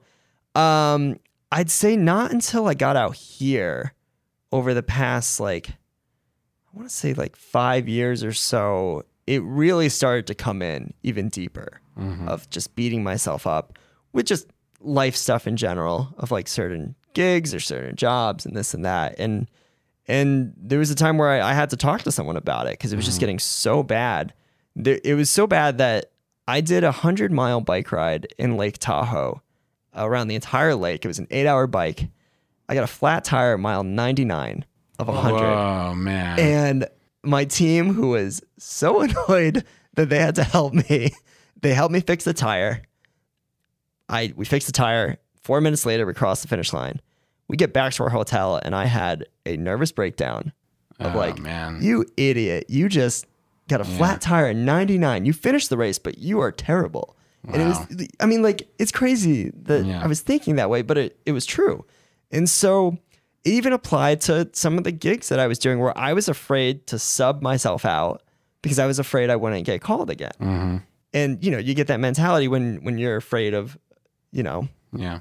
[0.54, 1.18] um,
[1.50, 3.92] I'd say not until I got out here
[4.50, 9.88] over the past, like, I want to say like five years or so, it really
[9.88, 12.26] started to come in even deeper Mm-hmm.
[12.26, 13.78] of just beating myself up
[14.14, 14.46] with just
[14.80, 19.14] life stuff in general of like certain gigs or certain jobs and this and that.
[19.18, 19.46] And,
[20.12, 22.72] and there was a time where I, I had to talk to someone about it
[22.72, 23.20] because it was just mm-hmm.
[23.20, 24.34] getting so bad.
[24.76, 26.12] There, it was so bad that
[26.46, 29.40] I did a hundred mile bike ride in Lake Tahoe
[29.96, 31.06] around the entire lake.
[31.06, 32.10] It was an eight hour bike.
[32.68, 34.66] I got a flat tire at mile 99
[34.98, 35.38] of a 100.
[35.38, 36.38] Oh man.
[36.38, 36.88] And
[37.22, 41.12] my team, who was so annoyed that they had to help me,
[41.62, 42.82] they helped me fix the tire.
[44.10, 45.16] I we fixed the tire.
[45.42, 47.00] Four minutes later, we crossed the finish line.
[47.48, 50.52] We get back to our hotel, and I had a nervous breakdown
[50.98, 51.78] of Oh, like, man.
[51.82, 53.26] you idiot, you just
[53.68, 55.24] got a flat tire in 99.
[55.24, 57.16] You finished the race, but you are terrible.
[57.46, 57.86] And it Wow.
[57.90, 60.02] was, I mean, like, it's crazy that Yeah.
[60.02, 61.84] I was thinking that way, but it, it was true.
[62.30, 62.98] And so
[63.44, 66.28] it even applied to some of the gigs that I was doing where I was
[66.28, 68.22] afraid to sub myself out
[68.62, 70.30] because I was afraid I wouldn't get called again.
[70.40, 70.76] Mm-hmm.
[71.14, 73.76] And, you know, you get that mentality when, when you're afraid of,
[74.30, 75.18] you know, yeah.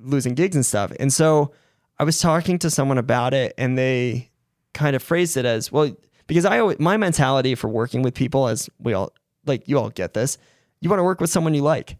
[0.00, 0.92] Losing gigs and stuff.
[0.98, 1.52] And so
[1.98, 4.30] I was talking to someone about it and they
[4.74, 5.94] kind of phrased it as, well,
[6.26, 9.12] because I always, my mentality for working with people as we all
[9.46, 10.38] like you all get this,
[10.80, 11.96] you want to work with someone you like.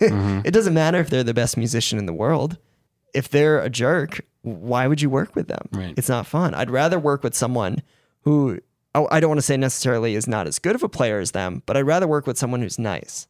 [0.00, 0.40] Mm-hmm.
[0.44, 2.56] it doesn't matter if they're the best musician in the world.
[3.12, 5.68] If they're a jerk, why would you work with them?
[5.72, 5.94] Right.
[5.96, 6.54] It's not fun.
[6.54, 7.82] I'd rather work with someone
[8.22, 8.60] who
[8.94, 11.32] oh, I don't want to say necessarily is not as good of a player as
[11.32, 13.26] them, but I'd rather work with someone who's nice.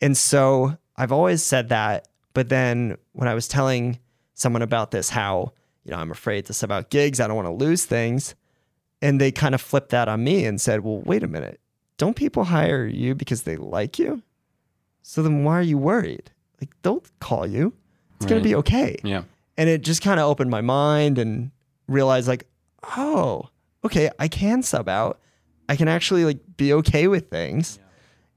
[0.00, 2.08] And so I've always said that.
[2.34, 3.98] But then when I was telling
[4.34, 5.52] someone about this, how,
[5.84, 8.34] you know, I'm afraid to sub out gigs, I don't want to lose things.
[9.00, 11.60] And they kind of flipped that on me and said, well, wait a minute.
[11.98, 14.22] Don't people hire you because they like you?
[15.02, 16.30] So then why are you worried?
[16.60, 17.74] Like, they'll call you.
[18.16, 18.96] It's going to be okay.
[19.02, 19.24] Yeah.
[19.56, 21.50] And it just kind of opened my mind and
[21.88, 22.46] realized, like,
[22.96, 23.48] oh,
[23.84, 25.18] okay, I can sub out.
[25.68, 27.78] I can actually like be okay with things.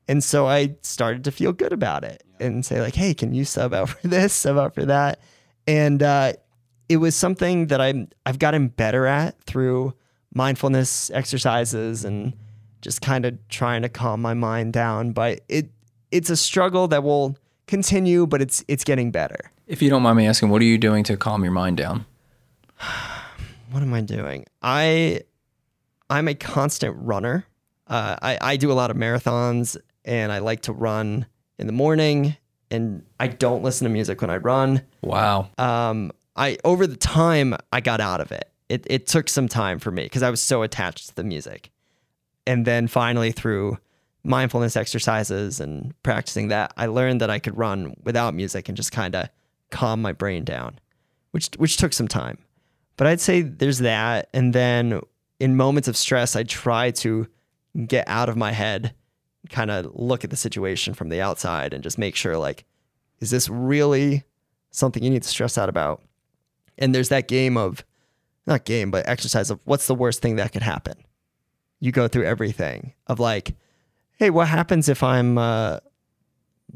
[0.08, 3.46] And so I started to feel good about it and say, like, hey, can you
[3.46, 5.20] sub out for this, sub out for that?
[5.68, 6.34] And uh,
[6.90, 9.94] it was something that I'm I've gotten better at through
[10.34, 12.34] mindfulness exercises and
[12.82, 15.12] just kind of trying to calm my mind down.
[15.12, 15.70] But it
[16.12, 19.52] it's a struggle that will continue, but it's it's getting better.
[19.68, 22.06] If you don't mind me asking, what are you doing to calm your mind down?
[23.72, 24.46] what am I doing?
[24.62, 25.22] I
[26.10, 27.46] I'm a constant runner.
[27.88, 31.26] Uh, I I do a lot of marathons, and I like to run
[31.58, 32.38] in the morning.
[32.72, 34.82] And I don't listen to music when I run.
[35.02, 35.50] Wow.
[35.58, 38.52] Um, I over the time I got out of it.
[38.68, 41.70] It it took some time for me because I was so attached to the music,
[42.48, 43.78] and then finally through
[44.24, 48.92] mindfulness exercises and practicing that, I learned that I could run without music and just
[48.92, 49.30] kind of
[49.70, 50.80] calm my brain down,
[51.32, 52.40] which which took some time.
[52.98, 55.00] But I'd say there's that, and then
[55.40, 57.28] in moments of stress, I try to
[57.86, 58.94] get out of my head,
[59.50, 62.66] kind of look at the situation from the outside, and just make sure like,
[63.20, 64.24] is this really
[64.72, 66.02] something you need to stress out about?
[66.78, 67.86] And there's that game of,
[68.46, 70.96] not game, but exercise of what's the worst thing that could happen.
[71.80, 73.56] You go through everything of like,
[74.18, 75.80] hey, what happens if I'm uh,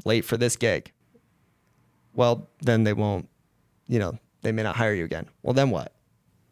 [0.04, 0.92] late for this gig?
[2.14, 3.28] Well, then they won't,
[3.88, 5.26] you know, they may not hire you again.
[5.42, 5.92] Well, then what?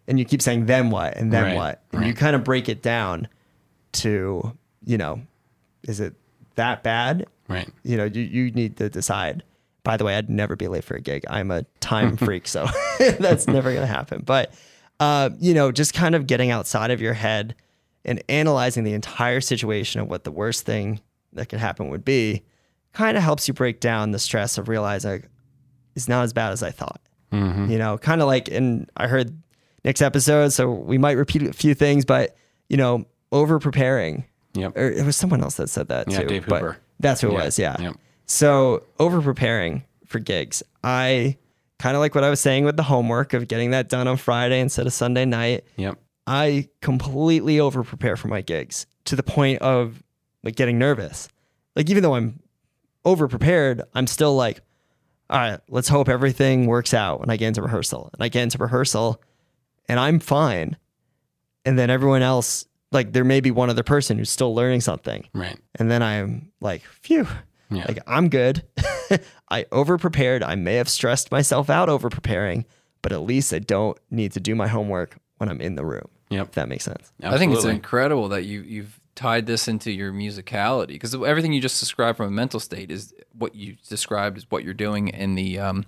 [0.06, 2.68] And you keep saying then what and then Right, what, and you kind of break
[2.68, 3.28] it down
[3.92, 5.20] to, you know,
[5.84, 6.14] is it
[6.56, 7.26] that bad?
[7.48, 7.68] Right.
[7.82, 9.42] You know, you, you need to decide.
[9.84, 11.24] By the way, I'd never be late for a gig.
[11.30, 12.66] I'm a time freak, so
[12.98, 14.22] that's never gonna happen.
[14.24, 14.52] But
[15.00, 17.54] uh, you know, just kind of getting outside of your head
[18.04, 21.00] and analyzing the entire situation of what the worst thing
[21.32, 22.44] that could happen would be,
[22.92, 25.24] kind of helps you break down the stress of realizing
[25.94, 27.00] it's not as bad as I thought.
[27.32, 27.70] Mm-hmm.
[27.70, 29.36] You know, kind of like, and I heard
[29.84, 32.36] Nick's episode, so we might repeat a few things, but
[32.68, 34.24] you know, over preparing.
[34.54, 34.76] Yep.
[34.76, 36.26] Or it was someone else that said that Yeah, too.
[36.28, 36.78] Dave but Hooper.
[37.00, 37.58] That's who it was.
[37.58, 37.76] Yeah.
[37.80, 37.96] yep.
[38.26, 41.36] So over preparing for gigs, I
[41.78, 44.16] kind of like what I was saying with the homework of getting that done on
[44.16, 45.64] Friday instead of Sunday night.
[45.76, 45.98] Yep.
[46.26, 50.02] I completely over prepare for my gigs to the point of
[50.42, 51.28] like getting nervous.
[51.74, 52.40] Like even though I'm
[53.04, 54.60] over prepared, I'm still like,
[55.30, 58.10] all right, let's hope everything works out when I get into rehearsal.
[58.12, 59.22] And I get into rehearsal
[59.88, 60.76] and I'm fine.
[61.64, 65.26] And then everyone else, like there may be one other person who's still learning something.
[65.34, 65.58] Right.
[65.76, 67.26] And then I'm like, phew,
[67.70, 67.84] Yeah.
[67.88, 68.62] like I'm good.
[69.50, 70.42] I over prepared.
[70.42, 72.64] I may have stressed myself out over preparing,
[73.02, 76.08] but at least I don't need to do my homework when I'm in the room.
[76.30, 76.48] Yep.
[76.48, 77.10] If that makes sense.
[77.22, 81.60] I think it's incredible that you you've tied this into your musicality because everything you
[81.60, 85.34] just described from a mental state is what you described is what you're doing in
[85.34, 85.84] the um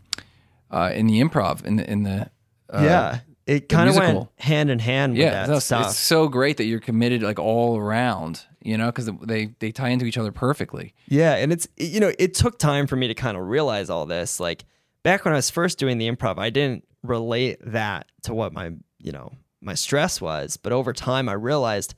[0.71, 2.29] uh in the improv in the in the
[2.71, 3.19] uh, yeah.
[3.51, 5.87] It kind of went hand in hand with yeah that stuff.
[5.87, 9.89] it's so great that you're committed like all around you know because they they tie
[9.89, 13.15] into each other perfectly Yeah, and it's you know it took time for me to
[13.15, 14.39] kind of realize all this.
[14.39, 14.67] Like
[15.03, 18.71] back when I was first doing the improv, I didn't relate that to what my
[18.99, 21.95] you know my stress was, but over time I realized,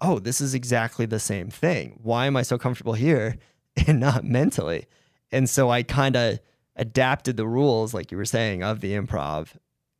[0.00, 1.98] oh, this is exactly the same thing.
[2.00, 3.38] Why am I so comfortable here
[3.88, 4.86] and not mentally?
[5.32, 6.38] And so I kind of
[6.76, 9.48] adapted the rules, like you were saying, of the improv,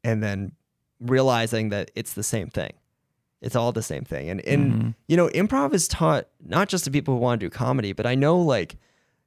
[0.04, 0.52] and then
[1.00, 2.72] realizing that it's the same thing.
[3.40, 4.28] It's all the same thing.
[4.28, 4.94] And and Mhm.
[5.08, 8.06] you know, improv is taught not just to people who want to do comedy, but
[8.06, 8.76] I know like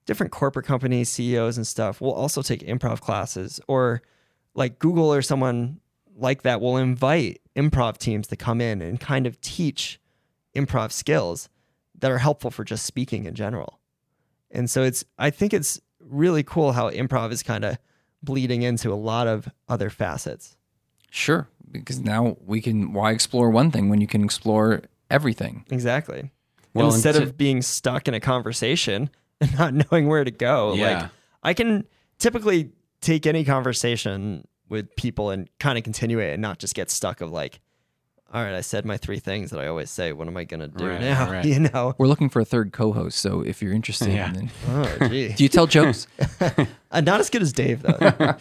[0.05, 4.01] different corporate companies, CEOs and stuff will also take improv classes or
[4.53, 5.80] like Google or someone
[6.15, 9.99] like that will invite improv teams to come in and kind of teach
[10.55, 11.49] improv skills
[11.97, 13.80] that are helpful for just speaking in general.
[14.51, 17.80] And so it's I think it's really cool how improv is kind of
[18.21, 20.55] bleeding into a lot of other facets.
[21.16, 26.32] Sure because now we can why explore one thing when you can explore everything Exactly.
[26.74, 29.09] Well, and instead to- of being stuck in a conversation
[29.41, 31.01] and not knowing where to go, Yeah.
[31.01, 31.09] like
[31.43, 31.86] I can
[32.18, 36.89] typically take any conversation with people and kind of continue it and not just get
[36.89, 37.59] stuck of like,
[38.34, 40.14] all right, I said my three things that I always say.
[40.14, 41.30] What am I gonna do Right, now?
[41.32, 41.45] right.
[41.53, 41.93] You know?
[41.99, 44.32] we're looking for a third co-host so if you're interested Yeah.
[44.32, 45.34] then- Oh, gee.
[45.38, 46.07] do you tell jokes
[46.91, 48.36] Uh, not as good as Dave though.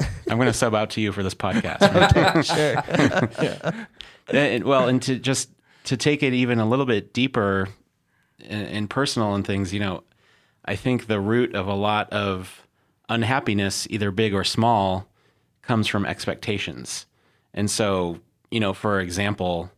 [0.00, 1.80] I'm going to sub out to you for this podcast.
[2.44, 3.72] right?
[3.72, 3.86] sure.
[4.30, 5.48] And- well, and to just
[5.84, 7.70] to take it even a little bit deeper
[8.44, 10.04] and, and personal and things, you know,
[10.66, 12.66] I think the root of a lot of
[13.08, 15.08] unhappiness, either big or small,
[15.62, 17.06] comes from expectations.
[17.54, 18.20] And so,
[18.50, 19.70] you know, for example,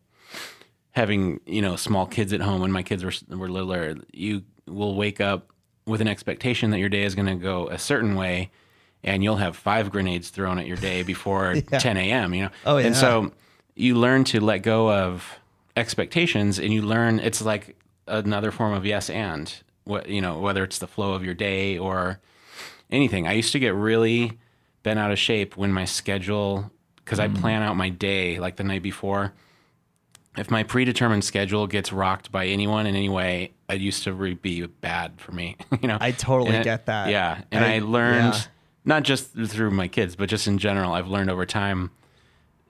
[0.91, 4.95] having you know small kids at home when my kids were were littler, you will
[4.95, 5.47] wake up
[5.85, 8.51] with an expectation that your day is going to go a certain way,
[9.03, 12.33] and you'll have five grenades thrown at your day before 10 a.m.
[12.33, 12.87] You know, Oh, yeah.
[12.87, 13.31] and so
[13.75, 15.39] you learn to let go of
[15.75, 17.77] expectations, and you learn it's like
[18.07, 19.53] another form of yes and
[19.85, 22.19] what you know whether it's the flow of your day or
[22.91, 23.27] anything.
[23.27, 24.37] I used to get really
[24.83, 27.39] bent out of shape when my schedule because I mm.
[27.39, 29.33] plan out my day like the night before.
[30.37, 34.65] If my predetermined schedule gets rocked by anyone in any way, it used to be
[34.65, 35.57] bad for me.
[35.81, 37.09] you know, I totally And it- get that.
[37.09, 38.41] Yeah, and I- I, learned yeah.
[38.85, 41.91] Not just through my kids, but just in general, I've learned over time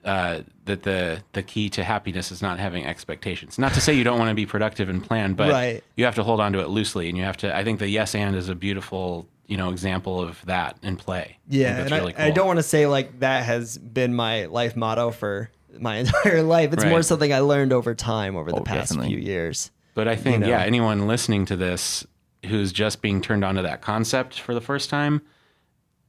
[0.04, 3.58] uh, that the the key to happiness is not having expectations.
[3.58, 5.84] Not to say you don't want to be productive and plan, but Right.
[5.96, 7.56] you have to hold on to it loosely, and you have to.
[7.56, 11.38] I think the yes and is a beautiful you know example of that in play.
[11.48, 14.46] Yeah, that's and really I, I don't want to say like that has been my
[14.46, 16.72] life motto for my entire life.
[16.72, 19.14] It's more something I learned over time over the Oh, past definitely.
[19.14, 19.70] few years.
[19.94, 20.48] But I think, know?
[20.48, 22.04] yeah, anyone listening to this
[22.46, 25.22] who's just being turned on to that concept for the first time,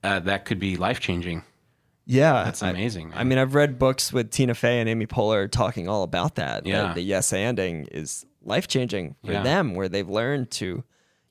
[0.03, 1.43] uh, that could be life changing.
[2.05, 3.27] Yeah, That's amazing, I, man.
[3.29, 6.65] mean, I've read books with Tina Fey and Amy Poehler talking all about that.
[6.65, 6.93] that Yeah.
[6.93, 9.41] the yes anding is life changing for Yeah.
[9.43, 10.83] them, where they've learned to,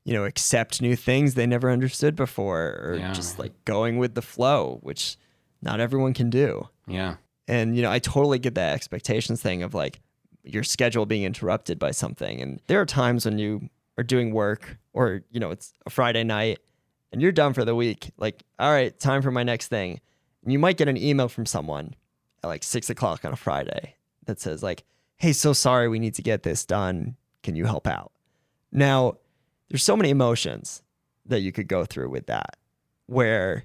[0.04, 4.14] you know, accept new things they never understood before, or Yeah, just like going with
[4.14, 5.18] the flow, which
[5.60, 6.68] not everyone can do.
[6.86, 7.16] Yeah.
[7.46, 10.00] And you know, I totally get that expectations thing of like
[10.42, 12.40] your schedule being interrupted by something.
[12.40, 13.68] And there are times when you
[13.98, 16.60] are doing work, or you know, it's a Friday night,
[17.12, 18.10] and you're done for the week.
[18.16, 20.00] Like, all right, time for my next thing.
[20.42, 21.94] And you might get an email from someone
[22.42, 24.84] at like six o'clock on a Friday that says like,
[25.16, 27.16] "Hey, so sorry, we need to get this done.
[27.42, 28.12] Can you help out?"
[28.72, 29.18] Now,
[29.68, 30.82] there's so many emotions
[31.26, 32.56] that you could go through with that,
[33.06, 33.64] where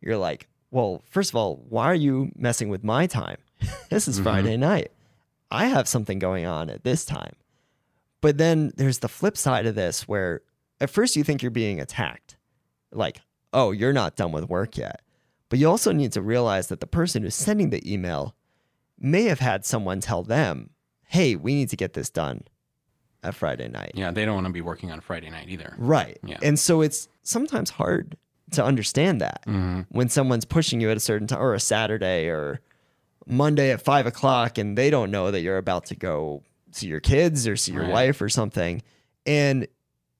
[0.00, 3.38] you're like, well, first of all, why are you messing with my time?
[3.90, 4.24] this is mm-hmm.
[4.24, 4.92] Friday night.
[5.50, 7.34] I have something going on at this time.
[8.20, 10.42] But then there's the flip side of this where
[10.80, 12.36] at first you think you're being attacked.
[12.92, 13.20] Like,
[13.52, 15.02] oh, you're not done with work yet.
[15.48, 18.34] But you also need to realize that the person who's sending the email
[18.98, 20.70] may have had someone tell them,
[21.06, 22.42] hey, we need to get this done
[23.22, 23.92] at Friday night.
[23.94, 24.10] Yeah.
[24.10, 25.74] They don't want to be working on Friday night either.
[25.78, 26.18] Right.
[26.22, 26.38] Yeah.
[26.42, 28.16] And so it's sometimes hard
[28.52, 29.80] to understand that Mm-hmm.
[29.90, 32.60] when someone's pushing you at a certain time or a Saturday or
[33.26, 37.00] Monday at five o'clock and they don't know that you're about to go see your
[37.00, 37.92] kids or see your Right.
[37.92, 38.82] wife or something.
[39.26, 39.66] And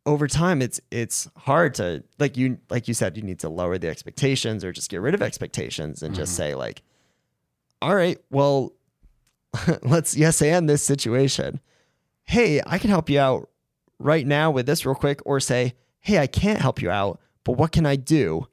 [0.09, 3.77] over time it's it's hard to like you like you said, you need to lower
[3.77, 6.51] the expectations or just get rid of expectations and just mm-hmm.
[6.51, 6.83] say like,
[7.83, 8.73] all right, well,
[9.83, 11.61] let's yes and this situation.
[12.25, 13.51] Hey, I can help you out
[13.99, 17.53] right now with this real quick, or say, hey, I can't help you out, but
[17.53, 18.47] what can I do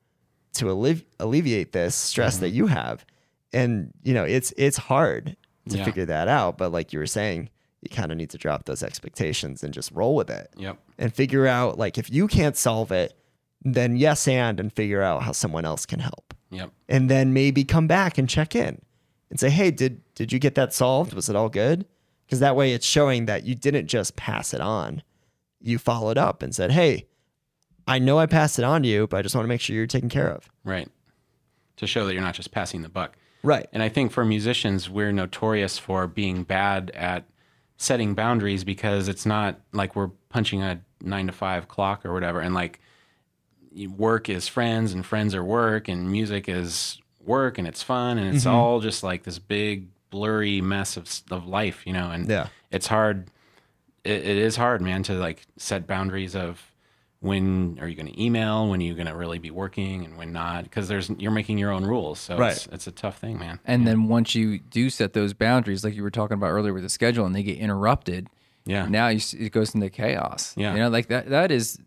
[0.56, 2.58] to allevi- alleviate this stress that mm-hmm.
[2.58, 3.06] you have?
[3.54, 5.38] And you know, it's it's hard
[5.70, 5.86] to Yeah.
[5.86, 7.50] figure that out, but like you were saying,
[7.90, 10.78] you kind of need to drop those expectations and just roll with it Yep.
[10.98, 13.14] and figure out like if you can't solve it,
[13.64, 16.72] then yes and and figure out how someone else can help Yep.
[16.90, 18.82] and then maybe come back and check in
[19.30, 21.14] and say, "Hey, did did you get that solved?
[21.14, 21.86] Was it all good?"
[22.26, 25.04] Because that way, it's showing that you didn't just pass it on.
[25.62, 27.08] You followed up and said, "Hey,
[27.88, 29.76] I know I passed it on to you, but I just want to make sure
[29.76, 30.88] you're taken care of." Right.
[31.78, 33.18] To show that you're not just passing the buck.
[33.44, 33.68] Right.
[33.74, 37.26] And I think for musicians, we're notorious for being bad at
[37.78, 42.40] setting boundaries because it's not like we're punching a nine to five clock or whatever.
[42.40, 42.80] And like
[43.98, 48.34] work is friends and friends are work and music is work and it's fun and
[48.34, 48.56] it's mm-hmm.
[48.56, 52.12] all just like this big blurry mess of, of life, you know?
[52.12, 52.48] And Yeah.
[52.72, 53.30] it's hard.
[54.04, 56.62] It, it is hard, man, to like set boundaries of
[57.26, 60.16] when are you going to email, when are you going to really be working and
[60.18, 62.20] when not, because there's, you're making your own rules.
[62.20, 62.68] So it's, Right.
[62.74, 63.60] it's a tough thing, man.
[63.66, 66.84] And then once you do set those boundaries, like you were talking about earlier with
[66.84, 68.30] the schedule, and they get interrupted,
[68.66, 68.88] Yeah.
[68.88, 70.54] now you, it goes into chaos.
[70.56, 70.74] Yeah.
[70.74, 71.30] you know, like that.
[71.30, 71.80] That is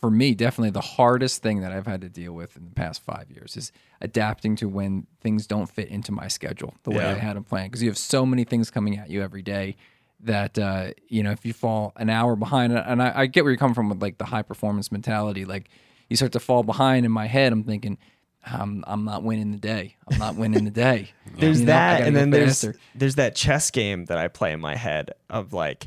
[0.00, 3.02] for me definitely the hardest thing that I've had to deal with in the past
[3.04, 3.70] five years is
[4.00, 7.10] adapting to when things don't fit into my schedule the way Yeah.
[7.12, 7.70] I had them planned.
[7.70, 9.76] Because you have so many things coming at you every day
[10.22, 13.50] that uh, you know if you fall an hour behind, and I, I get where
[13.52, 15.68] you're coming from with like the high performance mentality, like
[16.08, 17.04] you start to fall behind.
[17.06, 17.98] In my head, I'm thinking.
[18.44, 19.94] I'm, I'm not winning the day.
[20.10, 21.12] I'm not winning the day.
[21.38, 22.74] There's You know, that, gotta and then there's faster.
[22.96, 25.86] there's that chess game that I play in my head of like,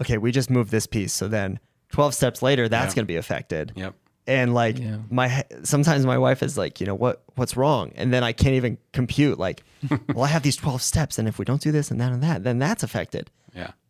[0.00, 1.60] okay, we just moved this piece, so then
[1.92, 2.96] 12 steps later, that's Yeah.
[2.96, 3.72] going to be affected.
[3.76, 3.94] Yep.
[4.26, 4.96] and like Yeah.
[5.10, 8.56] my sometimes my wife is like you know what what's wrong and then i can't
[8.56, 9.62] even compute like
[10.12, 12.20] well i have these 12 steps and if we don't do this and that and
[12.24, 13.45] that then that's affected Yeah.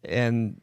[0.09, 0.61] And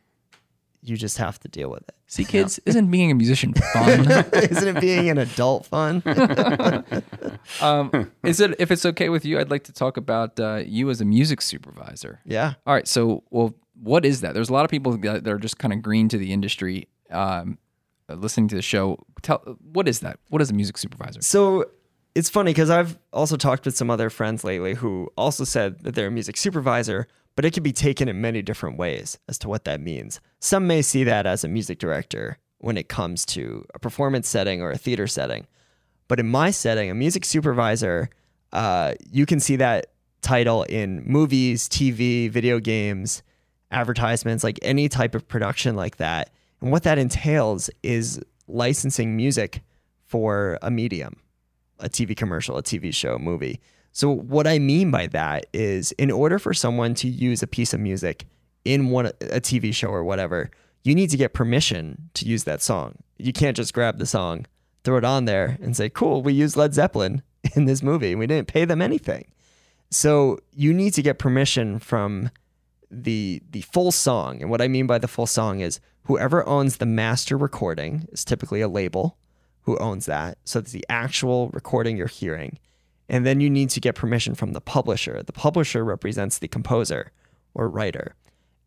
[0.81, 4.11] you just have to deal with it See, kids, isn't being a musician fun?
[4.33, 6.03] isn't it being an adult fun
[7.61, 9.39] um, is it if it's okay with you?
[9.39, 12.19] I'd like to talk about uh, you as a music supervisor.
[12.25, 14.33] yeah All right, so well, what is that?
[14.33, 17.57] There's a lot of people that are just kind of green to the industry, um,
[18.09, 19.03] listening to the show.
[19.23, 19.39] Tell
[19.71, 20.19] what is that?
[20.29, 21.21] What is a music supervisor?
[21.21, 21.65] so
[22.15, 25.95] it's funny because i've also talked with some other friends lately who also said that
[25.95, 29.47] they're a music supervisor but it can be taken in many different ways as to
[29.49, 33.65] what that means some may see that as a music director when it comes to
[33.73, 35.45] a performance setting or a theater setting
[36.07, 38.09] But in my setting, a music supervisor,
[38.51, 39.88] uh, you can see that
[40.21, 43.23] title in movies, TV, video games,
[43.71, 46.29] advertisements, like any type of production like that.
[46.61, 49.61] And what that entails is licensing music
[50.05, 51.17] for a medium,
[51.79, 53.59] a TV commercial, a TV show, a movie.
[53.93, 57.73] So what I mean by that is in order for someone to use a piece
[57.73, 58.25] of music
[58.65, 60.49] in one a TV show or whatever,
[60.83, 62.95] you need to get permission to use that song.
[63.17, 64.47] You can't just grab the song,
[64.83, 67.21] throw it on there and say, "Cool, we used Led Zeppelin
[67.55, 69.25] in this movie and we didn't pay them anything."
[69.91, 72.31] So, you need to get permission from
[72.89, 74.41] the the full song.
[74.41, 78.25] And what I mean by the full song is whoever owns the master recording is
[78.25, 79.17] typically a label
[79.61, 80.37] who owns that.
[80.43, 82.59] So it's the actual recording you're hearing.
[83.09, 85.21] And then you need to get permission from the publisher.
[85.23, 87.11] The publisher represents the composer
[87.53, 88.15] or writer.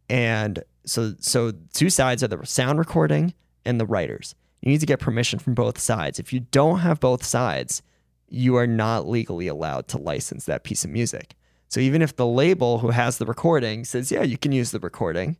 [0.08, 3.34] And so so two sides are the sound recording
[3.64, 4.34] and the writers.
[4.60, 6.18] You need to get permission from both sides.
[6.18, 7.82] If you don't have both sides,
[8.28, 11.34] you are not legally allowed to license that piece of music.
[11.68, 14.80] So even if the label who has the recording says, "Yeah, you can use the
[14.80, 15.36] recording,"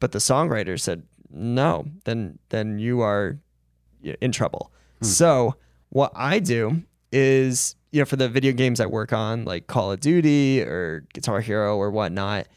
[0.00, 3.38] but the songwriter said, "No," then then you are
[4.02, 4.72] in trouble.
[5.00, 5.04] Hmm.
[5.06, 5.54] So
[5.88, 6.82] what I do
[7.14, 11.06] is, you know, for the video games I work on, like Call of Duty or
[11.14, 12.48] Guitar Hero or whatnot,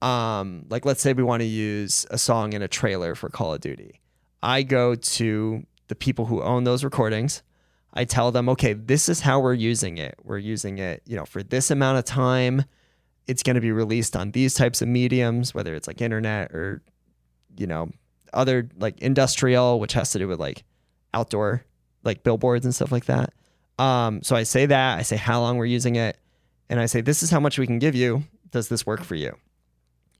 [0.00, 3.52] um, like let's say we want to use a song in a trailer for Call
[3.52, 4.00] of Duty.
[4.42, 7.42] I go to the people who own those recordings.
[7.92, 10.14] I tell them, okay, this is how we're using it.
[10.24, 12.64] We're using it, you know, for this amount of time.
[13.26, 16.82] It's going to be released on these types of mediums, whether it's like internet or,
[17.56, 17.90] you know,
[18.32, 20.64] other like industrial, which has to do with like
[21.12, 21.64] outdoor,
[22.02, 23.34] like billboards and stuff like that.
[23.80, 26.18] Um, so I say that, I say how long we're using it,
[26.68, 28.24] and I say, this is how much we can give you.
[28.50, 29.34] Does this work for you?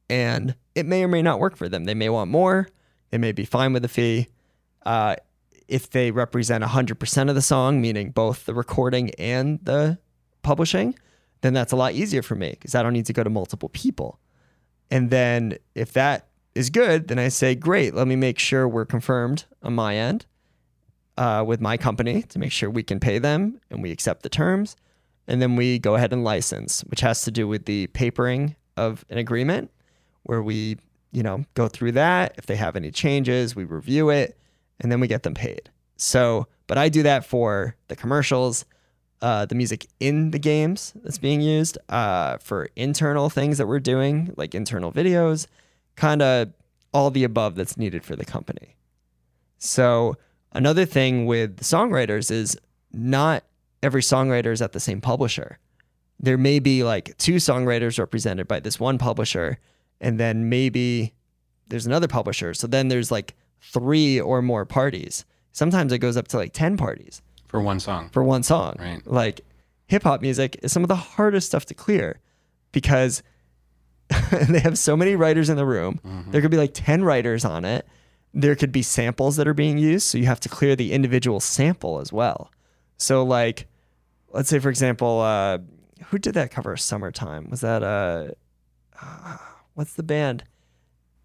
[0.09, 1.85] And it may or may not work for them.
[1.85, 2.69] They may want more.
[3.11, 4.29] They may be fine with the fee.
[4.87, 5.17] Uh,
[5.69, 9.99] if they represent 100% of the song, meaning both the recording and the
[10.43, 10.99] publishing,
[11.43, 13.69] then that's a lot easier for me because I don't need to go to multiple
[13.69, 14.19] people.
[14.91, 18.87] And then if that is good, then I say, great, let me make sure we're
[18.87, 20.25] confirmed on my end
[21.21, 24.29] uh, with my company to make sure we can pay them and we accept the
[24.31, 24.75] terms.
[25.29, 29.05] And then we go ahead and license, which has to do with the papering of
[29.11, 29.71] an agreement
[30.23, 30.79] where we,
[31.13, 32.35] you know, go through that.
[32.39, 34.39] If they have any changes, we review it
[34.81, 35.69] and then we get them paid.
[35.99, 38.65] So, but I do that for the commercials,
[39.21, 43.79] uh, the music in the games that's being used, uh, for internal things that we're
[43.79, 45.47] doing, like internal videos,
[45.97, 46.55] kind of
[46.95, 48.75] all the above that's needed for the company.
[49.59, 50.17] So,
[50.53, 52.59] another thing with songwriters is
[52.93, 53.45] not
[53.83, 55.59] every songwriter is at the same publisher.
[56.19, 59.59] There may be like two songwriters represented by this one publisher,
[60.01, 61.15] and then maybe
[61.69, 62.53] there's another publisher.
[62.53, 65.25] So then there's like three or more parties.
[65.53, 68.11] Sometimes it goes up to like 10 parties for one song.
[68.11, 68.77] for one song.
[68.79, 69.01] Right.
[69.07, 69.41] Like
[69.87, 72.21] hip hop music is some of the hardest stuff to clear
[72.73, 73.23] because
[74.31, 76.01] they have so many writers in the room.
[76.05, 76.31] Mm-hmm.
[76.31, 77.87] There could be like 10 writers on it.
[78.33, 80.07] There could be samples that are being used.
[80.07, 82.51] So you have to clear the individual sample as well.
[82.97, 83.67] So, like,
[84.29, 85.59] let's say, for example, uh,
[86.07, 87.49] who did that cover Summertime?
[87.51, 88.29] Was that, uh,
[89.01, 89.37] uh,
[89.75, 90.45] what's the band?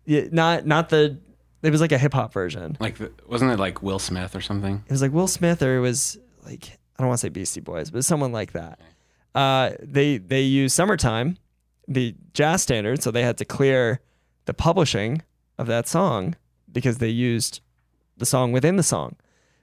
[0.06, 1.20] Yeah, not, not the,
[1.62, 2.78] it was like a hip hop version.
[2.80, 4.84] Like, the, wasn't it like Will Smith or something?
[4.86, 7.62] It was like Will Smith or it was like I don't want to say Beastie
[7.62, 8.80] Boys, but someone like that.
[9.34, 11.38] Uh, they they use "Summertime,"
[11.88, 13.99] the jazz standard, so they had to clear
[14.45, 15.22] the publishing
[15.58, 16.36] of that song
[16.76, 17.61] because they used
[18.17, 19.15] the song within the song.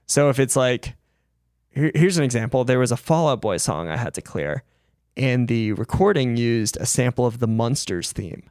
[0.05, 0.95] So if it's like,
[1.69, 4.63] here, here's an example: there was a Fall Out Boy song I had to clear,
[5.15, 8.49] and the recording used a sample of the Munsters theme.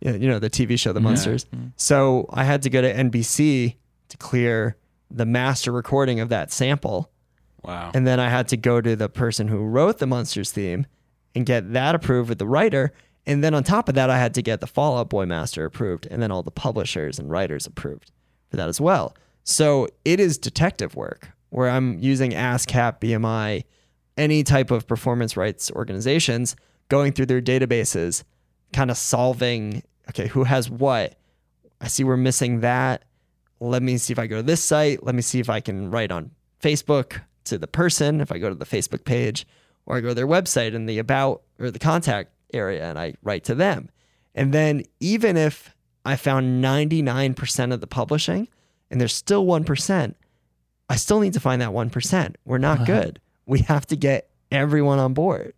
[0.00, 1.44] You know the TV show The Munsters.
[1.46, 1.68] Mm-hmm.
[1.76, 3.76] So I had to go to NBC
[4.08, 4.76] to clear
[5.10, 7.10] the master recording of that sample.
[7.62, 7.90] Wow.
[7.94, 10.86] And then I had to go to the person who wrote the Munsters theme
[11.34, 12.92] and get that approved with the writer.
[13.28, 15.66] And then on top of that, I had to get the Fall Out Boy master
[15.66, 18.10] approved and then all the publishers and writers approved
[18.50, 19.14] for that as well.
[19.44, 23.64] So it is detective work where I'm using ASCAP, BMI,
[24.16, 26.56] any type of performance rights organizations
[26.88, 28.24] going through their databases,
[28.72, 31.18] kind of solving, okay, who has what?
[31.82, 33.04] I see we're missing that.
[33.60, 35.04] Let me see if I go to this site.
[35.04, 36.30] Let me see if I can write on
[36.62, 39.46] Facebook to the person, if I go to the Facebook page,
[39.84, 43.14] or I go to their website in the about or the contact area and I
[43.22, 43.90] write to them.
[44.34, 45.74] And then even if
[46.04, 48.48] I found 99% of the publishing
[48.90, 50.14] and there's still 1%,
[50.88, 52.34] I still need to find that 1%.
[52.44, 53.20] We're not good.
[53.46, 55.54] We have to get everyone on board.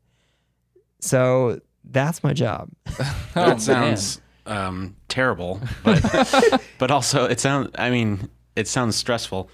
[1.01, 2.70] So that's my job.
[3.34, 7.70] that sounds um, terrible, but but also it sounds.
[7.76, 9.49] I mean, it sounds stressful.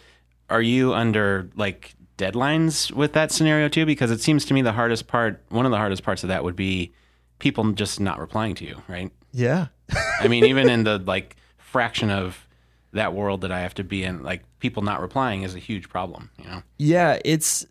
[0.50, 3.86] Are you under like deadlines with that scenario too?
[3.86, 6.44] Because it seems to me the hardest part, one of the hardest parts of that
[6.44, 6.92] would be
[7.38, 9.10] people just not replying to you, right?
[9.32, 9.68] Yeah.
[10.20, 12.46] I mean, even in the like fraction of
[12.92, 15.88] that world that I have to be in, like people not replying is a huge
[15.88, 16.30] problem.
[16.38, 16.62] You know?
[16.78, 17.66] Yeah, it's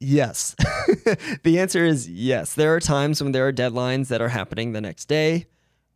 [0.00, 0.56] yes.
[1.42, 2.54] the answer is yes.
[2.54, 5.46] There are times when there are deadlines that are happening the next day.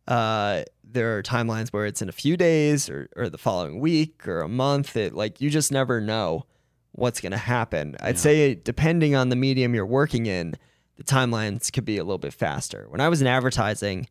[0.07, 4.27] Uh, there are timelines where it's in a few days or, or the following week
[4.27, 4.95] or a month.
[4.95, 6.45] It like you just never know
[6.93, 7.95] what's going to happen.
[7.99, 10.55] I'd say depending on the medium you're working in,
[10.97, 12.85] the timelines could be a little bit faster.
[12.89, 14.07] When I was in advertising,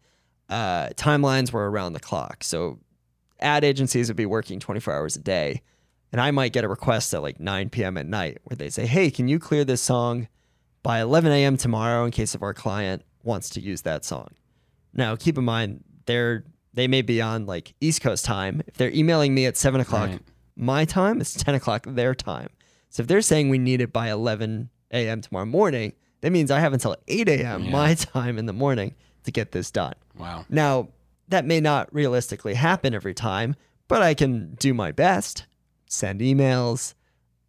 [0.49, 2.43] uh, timelines were around the clock.
[2.45, 2.79] So
[3.41, 5.63] ad agencies would be working 24 hours a day.
[6.13, 7.99] And I might get a request at like 9 p.m.
[7.99, 10.29] at night where they say, Hey, can you clear this song
[10.83, 11.57] by 11 a.m.
[11.57, 14.29] tomorrow in case of our client wants to use that song?
[14.95, 18.63] Now, keep in mind, they're they may be on like East Coast time.
[18.67, 20.21] If they're emailing me at seven o'clock Right.
[20.57, 22.49] my time, it's 10 o'clock their time.
[22.91, 25.21] So if they're saying we need it by 11 a.m.
[25.23, 27.65] tomorrow morning, that means I have until 8 a.m.
[27.65, 27.71] Yeah.
[27.71, 28.95] my time in the morning
[29.25, 29.95] to get this done.
[30.17, 30.45] Wow.
[30.49, 30.89] Now,
[31.29, 33.57] that may not realistically happen every time,
[33.89, 35.47] but I can do my best,
[35.87, 36.95] send emails,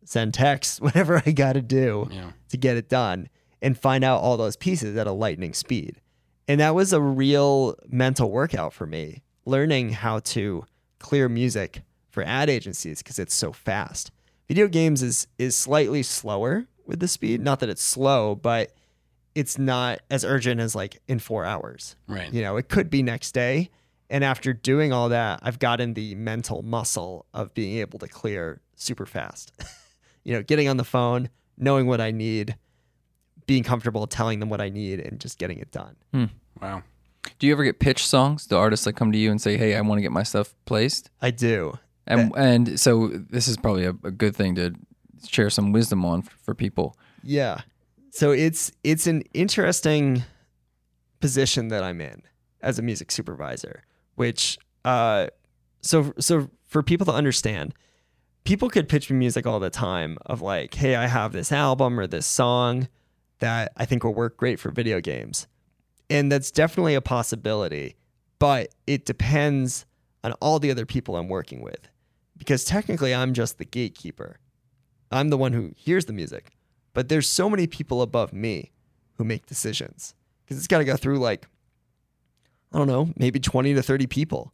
[0.04, 2.32] send texts, whatever I got to do Yeah.
[2.50, 3.30] to get it done
[3.62, 6.02] and find out all those pieces at a lightning speed.
[6.48, 10.66] And that was a real mental workout for me, learning how to
[11.00, 14.12] clear music for ad agencies because it's so fast.
[14.48, 18.74] Video games is is slightly slower with the speed, not that it's slow, but
[19.36, 21.96] it's not as urgent as like in 4 hours.
[22.08, 22.32] Right.
[22.34, 23.70] You know, it could be next day.
[24.10, 28.62] And after doing all that, I've gotten the mental muscle of being able to clear
[28.76, 29.52] super fast.
[30.24, 32.56] you know, getting on the phone, knowing what I need,
[33.48, 35.96] being comfortable telling them what I need, and just getting it done.
[36.14, 36.26] Hmm.
[36.62, 36.84] Wow.
[37.40, 38.48] Do you ever get pitch songs?
[38.48, 40.56] The artists that come to you and say, "Hey, I want to get my stuff
[40.66, 41.78] placed," I do.
[42.06, 44.74] and and so this is probably a, a good thing to
[45.26, 46.98] share some wisdom on for, people.
[47.24, 47.62] Yeah.
[48.12, 50.24] So it's it's an interesting
[51.20, 52.22] position that I'm in
[52.62, 53.84] as a music supervisor,
[54.16, 55.28] which uh
[55.82, 57.74] so so for people to understand,
[58.44, 62.00] people could pitch me music all the time of like, "Hey, I have this album
[62.00, 62.88] or this song
[63.40, 65.48] that I think will work great for video games."
[66.10, 67.96] And that's definitely a possibility,
[68.40, 69.86] but it depends
[70.24, 71.90] on all the other people I'm working with.
[72.38, 74.40] Because technically I'm just the gatekeeper.
[75.12, 76.52] I'm the one who hears the music.
[76.94, 78.72] But there's so many people above me
[79.18, 80.16] who make decisions.
[80.44, 81.48] Because it's got to go through like
[82.74, 84.52] i don't know maybe 20 to 30 people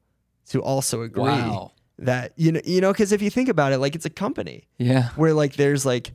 [0.50, 1.72] to also agree Wow.
[1.98, 4.68] that you know you know because if you think about it like it's a company.
[4.78, 5.10] Yeah.
[5.16, 6.12] where like there's like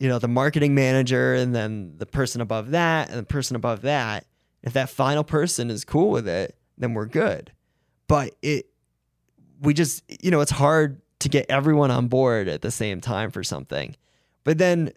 [0.00, 3.82] you know the marketing manager and then the person above that and the person above
[3.82, 4.24] that.
[4.62, 7.52] If that final person is cool with it then we're good.
[8.08, 8.66] But it
[9.60, 13.30] we just you know it's hard to get everyone on board at the same time
[13.30, 13.96] for something.
[14.44, 14.92] But then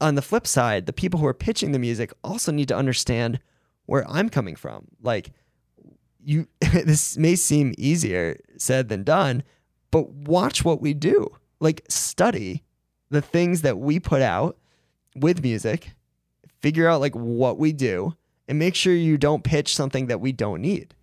[0.00, 3.38] on the flip side the people who are pitching the music also need to understand
[3.86, 4.86] where i'm coming from.
[5.00, 5.32] Like
[6.24, 9.42] you this may seem easier said than done
[9.90, 11.28] but watch what we do.
[11.60, 12.64] Like study
[13.10, 14.56] the things that we put out
[15.14, 15.90] with music
[16.60, 18.14] figure out like what we do
[18.48, 20.94] and make sure you don't pitch something that we don't need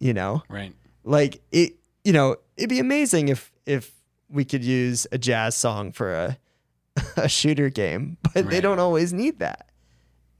[0.00, 0.42] you know?
[0.48, 0.74] Right.
[1.04, 1.74] like it
[2.04, 3.92] you know it'd be amazing if if
[4.28, 6.38] we could use a jazz song for a
[7.16, 9.70] a shooter game but they don't always need that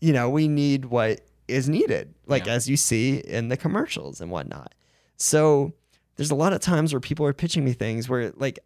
[0.01, 2.55] you know we need what is needed like Yeah.
[2.55, 4.75] as you see in the commercials and whatnot
[5.17, 5.73] so
[6.17, 8.59] there's a lot of times where people are pitching me things where like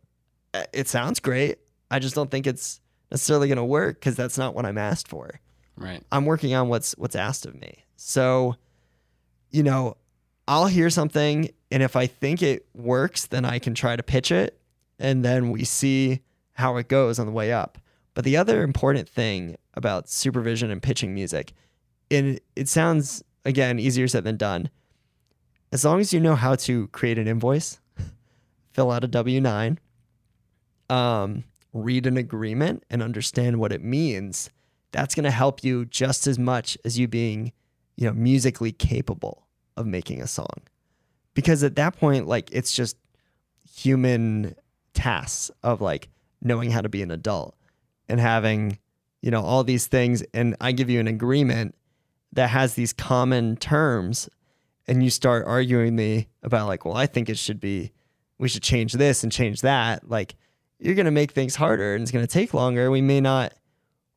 [0.54, 1.58] uh, it sounds great
[1.90, 5.08] i just don't think it's necessarily going to work because that's not what i'm asked
[5.08, 5.40] for
[5.76, 6.02] Right.
[6.12, 7.84] I'm working on what's what's asked of me.
[7.96, 8.54] So,
[9.50, 9.96] you know,
[10.46, 14.30] I'll hear something and if I think it works, then I can try to pitch
[14.30, 14.60] it
[15.00, 16.20] and then we see
[16.52, 17.78] how it goes on the way up.
[18.14, 21.52] But the other important thing about supervision and pitching music,
[22.12, 24.70] and it sounds again easier said than done.
[25.72, 27.80] As long as you know how to create an invoice,
[28.72, 29.78] fill out a W9,
[30.88, 34.48] um, read an agreement and understand what it means,
[34.92, 37.50] that's going to help you just as much as you being,
[37.96, 40.62] you know, musically capable of making a song.
[41.34, 42.96] Because at that point, like it's just
[43.68, 44.54] human
[44.94, 46.08] tasks of like
[46.40, 47.56] knowing how to be an adult
[48.08, 48.78] and having,
[49.20, 50.22] you know, all these things.
[50.32, 51.74] And I give you an agreement
[52.32, 54.28] that has these common terms
[54.86, 57.92] and you start arguing me about like, well, I think it should be,
[58.38, 60.08] we should change this and change that.
[60.08, 60.34] Like,
[60.78, 62.90] you're going to make things harder and it's going to take longer.
[62.90, 63.54] We may not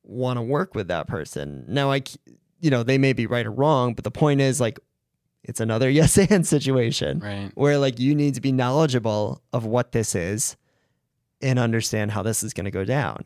[0.03, 1.65] want to work with that person.
[1.68, 2.01] Now, i
[2.59, 4.80] you know, they may be right or wrong, but the point is like,
[5.43, 7.51] it's another yes and situation Right.
[7.55, 10.57] where like you need to be knowledgeable of what this is
[11.41, 13.25] and understand how this is going to go down.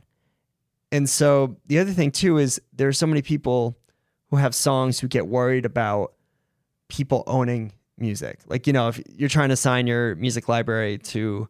[0.92, 3.78] And so the other thing too is there are so many people
[4.30, 6.14] who have songs who get worried about
[6.90, 8.40] people owning music.
[8.48, 11.48] Like, you know, if you're trying to sign your music library to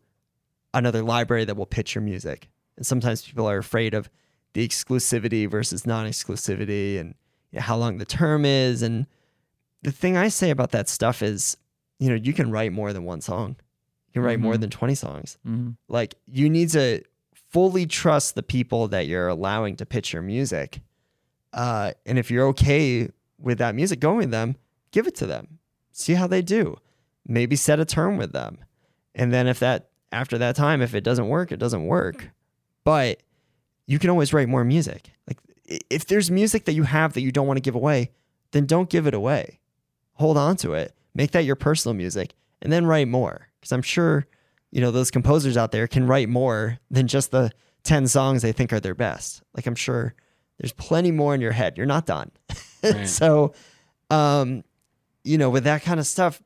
[0.74, 2.49] another library that will pitch your music.
[2.78, 4.09] And sometimes people are afraid of
[4.53, 7.16] the exclusivity versus non-exclusivity and
[7.51, 9.07] you know, how long the term is and
[9.84, 11.57] the thing I say about that stuff is,
[11.99, 13.55] you know, you can write more than one song.
[14.07, 14.61] You can write more Mhm.
[14.61, 15.38] than 20 songs.
[15.47, 15.77] Mhm.
[15.88, 17.01] Like you need to
[17.49, 20.82] fully trust the people that you're allowing to pitch your music.
[21.53, 24.55] Uh, and if you're okay with that music going with them,
[24.91, 25.59] give it to them.
[25.93, 26.77] see how they do.
[27.27, 28.59] Maybe set a term with them.
[29.13, 32.32] And then if that after that time if it doesn't work, it doesn't work.
[32.86, 33.21] But
[33.88, 35.11] you can always write more music.
[35.27, 35.38] Like
[35.89, 38.11] if there's music that you have that you don't want to give away,
[38.51, 39.59] then don't give it away.
[40.22, 40.93] Hold on to it.
[41.15, 43.47] Make that your personal music and then write more.
[43.61, 44.28] Cuz I'm sure,
[44.72, 47.51] you know, those composers out there can write more than just the
[47.84, 49.41] 10 songs they think are their best.
[49.55, 50.13] Like I'm sure
[50.59, 51.76] there's plenty more in your head.
[51.76, 52.32] You're not done.
[52.84, 53.07] Right.
[53.07, 53.53] so
[54.09, 54.63] um
[55.24, 56.41] you know, with that kind of stuff,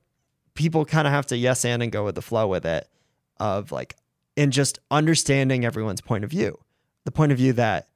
[0.53, 2.89] people kind of have to yes and and go with the flow with it
[3.39, 3.95] of like
[4.38, 6.59] and just understanding everyone's point of view.
[7.05, 7.88] The point of view that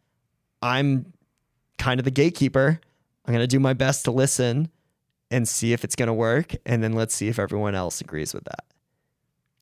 [0.61, 1.13] I'm
[1.77, 2.80] kind of the gatekeeper.
[3.25, 4.69] I'm going to do my best to listen
[5.32, 8.34] and see if it's going to work and then let's see if everyone else agrees
[8.34, 8.65] with that.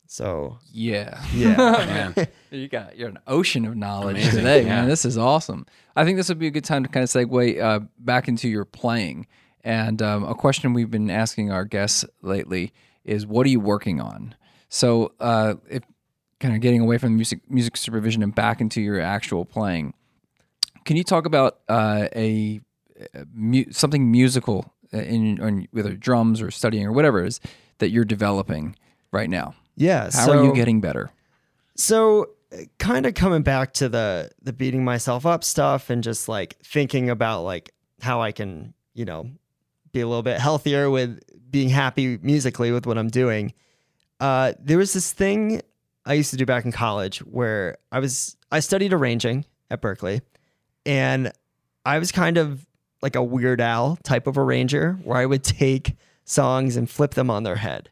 [0.07, 1.21] So, Yeah.
[1.33, 1.55] yeah.
[2.15, 2.27] Man.
[2.51, 4.67] You got you're an ocean of knowledge Amazing, today, yeah.
[4.81, 4.87] man.
[4.87, 5.65] This is awesome.
[5.95, 8.47] I think this would be a good time to kind of segue uh, back into
[8.47, 9.27] your playing.
[9.63, 12.71] And um, a question we've been asking our guests lately
[13.03, 14.33] is, "What are you working on?"
[14.69, 15.83] So, uh, if
[16.39, 19.93] kind of getting away from music music supervision and back into your actual playing,
[20.85, 22.61] can you talk about uh, a,
[23.13, 27.39] a mu- something musical in, in whether drums or studying or whatever it is
[27.79, 28.75] that you're developing
[29.11, 29.55] right now?
[29.75, 30.05] Yeah.
[30.05, 31.11] How so, are you getting better?
[31.75, 32.29] So,
[32.79, 37.09] kind of coming back to the the beating myself up stuff and just like thinking
[37.09, 37.71] about like
[38.01, 39.29] how I can, you know,
[39.91, 41.19] be a little bit healthier with
[41.49, 43.53] being happy musically with what I'm doing.
[44.19, 45.61] Uh, there was this thing
[46.05, 50.21] I used to do back in college where I was I studied arranging at Berklee,
[50.85, 51.31] and
[51.85, 52.65] I was kind of
[53.01, 57.29] like a Weird Al type of arranger where I would take songs and flip them
[57.29, 57.89] on their head.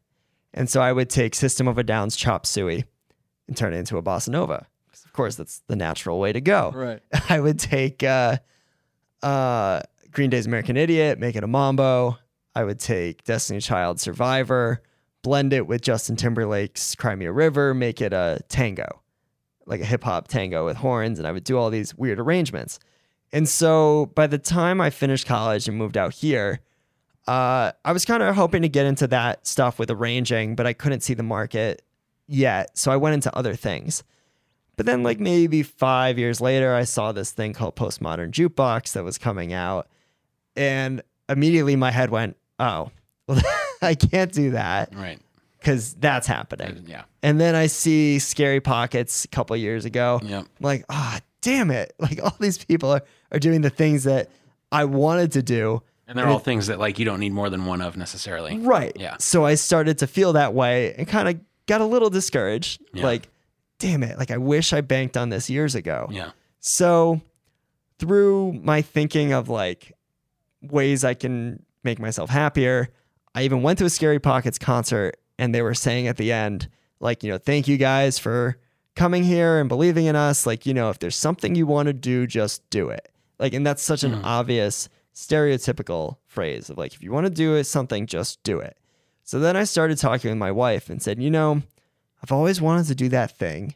[0.53, 2.85] And so I would take System of a Down's Chop Suey
[3.47, 4.67] and turn it into a bossa nova.
[5.05, 6.71] Of course, that's the natural way to go.
[6.73, 7.01] Right.
[7.29, 8.37] I would take uh,
[9.21, 9.81] uh,
[10.11, 12.17] Green Day's American Idiot, make it a mambo.
[12.55, 14.81] I would take Destiny Child Survivor,
[15.21, 19.01] blend it with Justin Timberlake's Cry Me a River, make it a tango,
[19.65, 21.19] like a hip hop tango with horns.
[21.19, 22.79] And I would do all these weird arrangements.
[23.33, 26.61] And so by the time I finished college and moved out here,
[27.27, 30.73] uh, I was kind of hoping to get into that stuff with arranging, but I
[30.73, 31.81] couldn't see the market
[32.27, 32.77] yet.
[32.77, 34.03] So I went into other things.
[34.77, 39.03] But then, like maybe five years later, I saw this thing called Postmodern Jukebox that
[39.05, 39.87] was coming out.
[40.57, 42.91] And immediately my head went, oh,
[43.27, 43.41] well,
[43.81, 45.19] I can't do that Right.
[45.59, 46.83] because that's happening.
[46.87, 47.03] Yeah.
[47.23, 50.19] And then I see Scary Pockets a couple years ago.
[50.23, 50.41] Yep.
[50.43, 51.93] I'm like, ah, damn it.
[51.99, 54.29] Like all these people are, are doing the things that
[54.71, 55.81] I wanted to do.
[56.07, 58.57] And they're all things that like you don't need more than one of necessarily.
[58.57, 58.91] Right.
[58.95, 59.15] Yeah.
[59.19, 62.81] So I started to feel that way and kind of got a little discouraged.
[62.93, 63.03] Yeah.
[63.03, 63.29] Like,
[63.79, 64.19] damn it.
[64.19, 66.07] Like I wish I banked on this years ago.
[66.11, 66.31] Yeah.
[66.59, 67.21] So
[67.97, 69.93] through my thinking of like
[70.61, 72.89] ways I can make myself happier,
[73.33, 76.69] I even went to a Scary Pockets concert and they were saying at the end,
[76.99, 78.57] like, you know, thank you guys for
[78.95, 80.45] coming here and believing in us.
[80.45, 83.09] Like, you know, if there's something you want to do, just do it.
[83.39, 84.25] Like, and that's such an hmm.
[84.25, 88.77] obvious stereotypical phrase of like, if you want to do it, something, just do it.
[89.23, 91.61] So then I started talking with my wife and said, you know,
[92.21, 93.75] I've always wanted to do that thing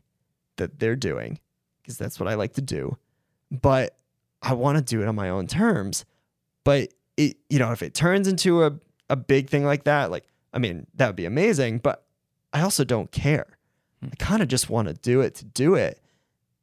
[0.58, 1.40] that they're doing
[1.82, 2.98] because that's what I like to do.
[3.52, 3.96] But
[4.42, 6.06] I want to do it on my own terms.
[6.64, 8.74] But it, you know, if it turns into a,
[9.10, 11.80] a big thing like that, like, I mean, that would be amazing.
[11.80, 12.06] But
[12.54, 13.48] I also don't care.
[14.04, 16.00] I kind of just want to do it to do it.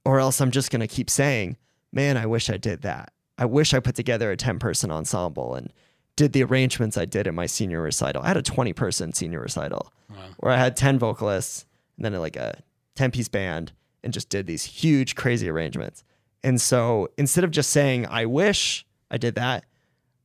[0.05, 1.57] Or else I'm just going to keep saying,
[1.93, 3.13] man, I wish I did that.
[3.39, 5.73] I wish I put together a 10 person ensemble and
[6.15, 8.23] did the arrangements I did at my senior recital.
[8.23, 9.93] I had a 20 person senior recital
[10.39, 11.67] where I had 10 vocalists
[11.97, 12.63] and then like a
[12.95, 13.73] 10 piece band
[14.03, 16.05] and just did these huge, crazy arrangements.
[16.43, 19.65] And so instead of just saying, I wish I did that,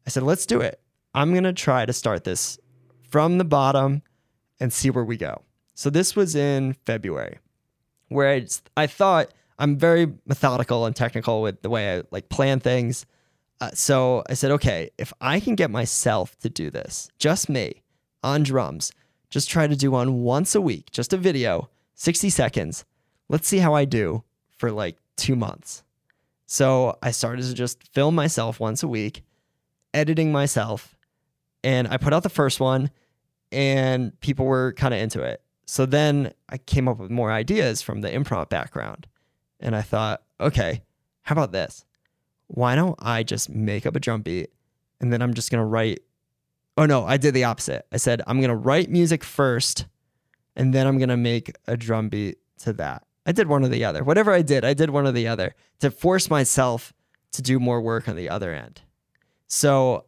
[0.06, 0.80] I said, let's do it.
[1.14, 2.60] I'm going to try to start this
[3.10, 4.04] from the bottom
[4.60, 5.42] and see where we go.
[5.82, 7.40] So this was in February
[8.10, 8.46] where I,
[8.78, 13.08] I thought I'm very methodical and technical with the way I like plan things.
[13.60, 17.82] Uh, so I said, okay, if I can get myself to do this, just me
[18.22, 18.92] on drums,
[19.32, 22.86] just try to do one once a week, just a video, 60 seconds.
[23.28, 24.24] Let's see how I do
[24.56, 25.82] for like two months.
[26.46, 29.24] So I started to just film myself once a week,
[29.96, 30.96] editing myself,
[31.64, 32.92] and I put out the first one,
[33.52, 35.41] and people were kind of into it.
[35.66, 39.08] So then I came up with more ideas from the improv background.
[39.60, 40.84] And I thought, okay,
[41.22, 41.86] how about this?
[42.48, 44.50] Why don't I just make up a drum beat
[45.00, 46.02] and then I'm just going to write.
[46.78, 47.86] Oh, no, I did the opposite.
[47.92, 49.86] I said, I'm going to write music first
[50.56, 53.06] and then I'm going to make a drum beat to that.
[53.26, 54.04] I did one or the other.
[54.04, 56.92] Whatever I did, I did one or the other to force myself
[57.34, 58.82] to do more work on the other end.
[59.48, 60.06] So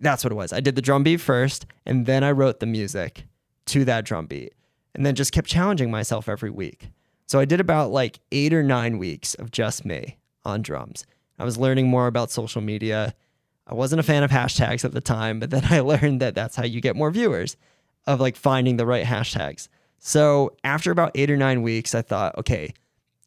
[0.00, 0.52] That's what it was.
[0.52, 3.26] I did the drum beat first, and then I wrote the music
[3.66, 4.54] to that drum beat,
[4.94, 6.90] and then just kept challenging myself every week.
[7.26, 11.06] So I did about like eight or nine weeks of just me on drums.
[11.38, 13.14] I was learning more about social media.
[13.66, 16.56] I wasn't a fan of hashtags at the time, but then I learned that that's
[16.56, 17.56] how you get more viewers
[18.06, 19.68] of like finding the right hashtags.
[19.98, 22.72] So after about eight or nine weeks, I thought, okay,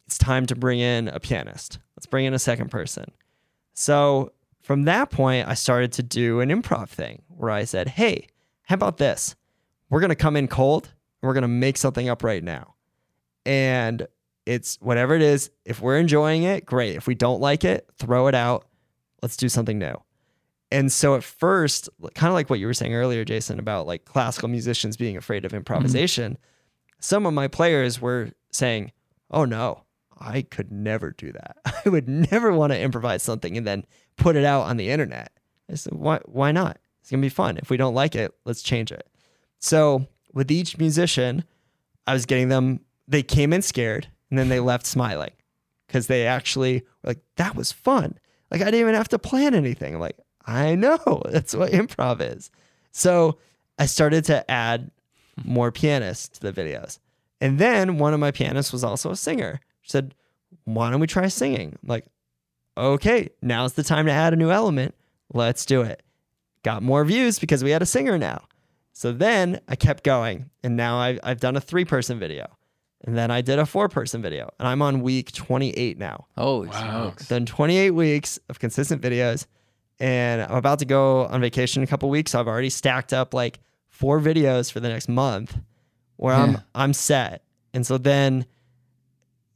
[0.05, 1.79] it's time to bring in a pianist.
[1.95, 3.05] Let's bring in a second person.
[3.73, 8.27] So from that point, I started to do an improv thing where I said, hey,
[8.63, 9.35] how about this?
[9.89, 10.93] We're going to come in cold
[11.23, 12.75] and we're going to make something up right now.
[13.45, 14.05] And
[14.45, 15.49] it's whatever it is.
[15.63, 16.97] If we're enjoying it, great.
[16.97, 18.65] If we don't like it, throw it out.
[19.21, 19.95] Let's do something new.
[20.69, 24.03] And so at first, kind of like what you were saying earlier, Jason, about like
[24.03, 25.57] classical musicians being afraid of mm-hmm.
[25.57, 26.37] improvisation,
[26.99, 28.91] some of my players were saying,
[29.31, 29.83] oh no,
[30.19, 31.57] I could never do that.
[31.85, 33.85] I would never want to improvise something and then
[34.17, 35.31] put it out on the internet.
[35.71, 36.79] I said, why, why not?
[36.99, 37.57] It's going to be fun.
[37.57, 39.07] If we don't like it, let's change it.
[39.59, 41.43] So with each musician,
[42.07, 45.31] I was getting them, they came in scared and then they left smiling
[45.87, 48.17] because they actually were like, that was fun.
[48.51, 49.95] Like I didn't even have to plan anything.
[49.95, 52.51] I'm like, I know that's what improv is.
[52.91, 53.37] So
[53.79, 54.91] I started to add
[55.43, 56.99] more pianists to the videos.
[57.41, 59.59] And then one of my pianists was also a singer.
[59.81, 60.13] She said,
[60.63, 61.77] Why don't we try singing?
[61.81, 62.05] I'm like,
[62.77, 64.95] okay, now's the time to add a new element.
[65.33, 66.03] Let's do it.
[66.63, 68.43] Got more views because we had a singer now.
[68.93, 70.49] So then I kept going.
[70.63, 72.45] And now I've, I've done a three person video.
[73.05, 74.49] And then I did a four person video.
[74.59, 76.27] And I'm on week 28 now.
[76.37, 76.79] Holy Wow.
[77.09, 77.27] smokes.
[77.27, 79.45] Done 28 weeks of consistent videos.
[79.99, 82.31] And I'm about to go on vacation in a couple weeks.
[82.31, 85.57] So I've already stacked up like four videos for the next month
[86.17, 86.43] where Yeah.
[86.43, 87.43] I'm I'm set.
[87.73, 88.45] And so then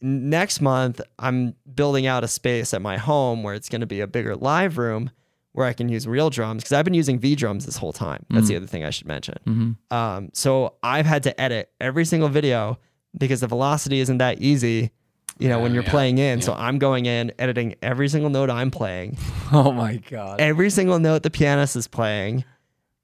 [0.01, 3.99] next month I'm building out a space at my home where it's going to be
[4.01, 5.11] a bigger live room
[5.57, 8.23] where I can use real drums because I've been using V drums this whole time.
[8.29, 9.35] That's the other thing I should mention.
[9.47, 9.75] Mhm.
[9.91, 12.77] Um, so I've had to edit every single video
[13.17, 14.91] because the velocity isn't that easy,
[15.39, 16.43] you know, when you're yeah, playing in.
[16.43, 19.17] So I'm going in, editing every single note I'm playing,
[19.51, 20.39] Oh my God.
[20.39, 22.45] every single note the pianist is playing,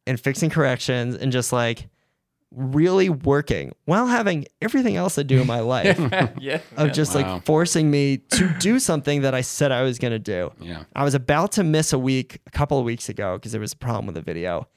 [0.06, 1.88] and fixing corrections and just like
[2.56, 5.98] really working while having everything else I do in my life
[6.40, 6.62] yeah.
[6.78, 7.34] of just Wow.
[7.36, 10.52] like forcing me to do something that I said I was going to do.
[10.60, 10.84] Yeah.
[10.96, 13.74] I was about to miss a week a couple of weeks ago because there was
[13.74, 14.68] a problem with the video.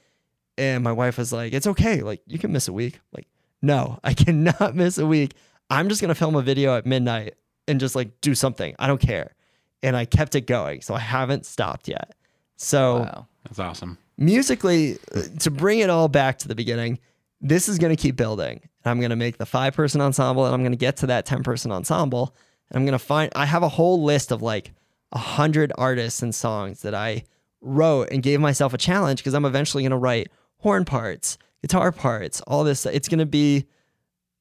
[0.57, 2.01] And my wife was like, It's okay.
[2.01, 2.99] Like, you can miss a week.
[3.13, 3.27] Like,
[3.61, 5.33] no, I cannot miss a week.
[5.69, 7.35] I'm just going to film a video at midnight
[7.67, 8.75] and just like do something.
[8.79, 9.35] I don't care.
[9.83, 10.81] And I kept it going.
[10.81, 12.15] So I haven't stopped yet.
[12.55, 13.27] So, Wow.
[13.43, 13.97] That's awesome.
[14.17, 16.99] musically, uh, to bring it all back to the beginning,
[17.41, 18.61] this is going to keep building.
[18.85, 21.25] I'm going to make the five person ensemble and I'm going to get to that
[21.25, 22.35] 10 person ensemble.
[22.69, 24.73] And I'm going to find, I have a whole list of like
[25.11, 27.23] a hundred artists and songs that I
[27.61, 30.29] wrote and gave myself a challenge because I'm eventually going to write
[30.59, 32.85] horn parts, guitar parts, all this.
[32.85, 33.65] It's going to be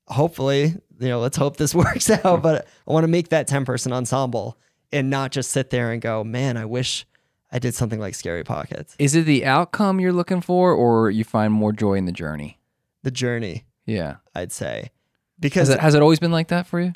[0.09, 2.43] hopefully, you know, let's hope this works out.
[2.43, 4.59] But I want to make that 10 person ensemble
[4.93, 7.07] and not just sit there and go, man, I wish
[7.51, 8.97] I did something like Scary Pockets.
[8.99, 12.59] Is it the outcome you're looking for, or you find more joy in the journey?
[13.07, 13.67] The journey.
[13.87, 14.17] Yeah.
[14.35, 14.81] I'd say.
[14.81, 14.91] Has
[15.39, 16.93] Because it, has it always been like that for you?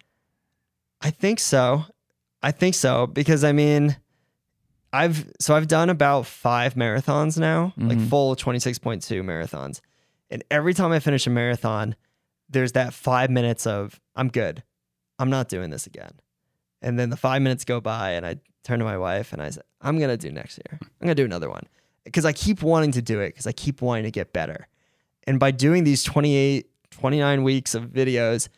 [1.01, 1.85] I think so.
[2.43, 3.07] I think so.
[3.07, 3.97] Because I mean,
[4.93, 8.09] I've so I've done about five marathons now, like Mhm.
[8.09, 9.81] full 26.2 marathons.
[10.31, 11.95] And every time I finish a marathon,
[12.49, 14.65] there's that five minutes of I'm good.
[15.21, 16.11] I'm not doing this again.
[16.83, 19.51] And then the five minutes go by and I turn to my wife and I
[19.51, 20.81] say, I'm gonna do next year.
[20.83, 21.69] I'm gonna do another one.
[22.03, 24.67] Because I keep wanting to do it because I keep wanting to get better.
[25.31, 28.49] And by doing these 28, 29 weeks of videos,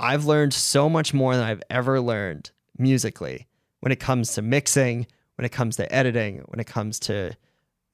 [0.00, 3.46] I've learned so much more than I've ever learned musically
[3.78, 5.06] when it comes to mixing,
[5.36, 7.36] when it comes to editing, when it comes to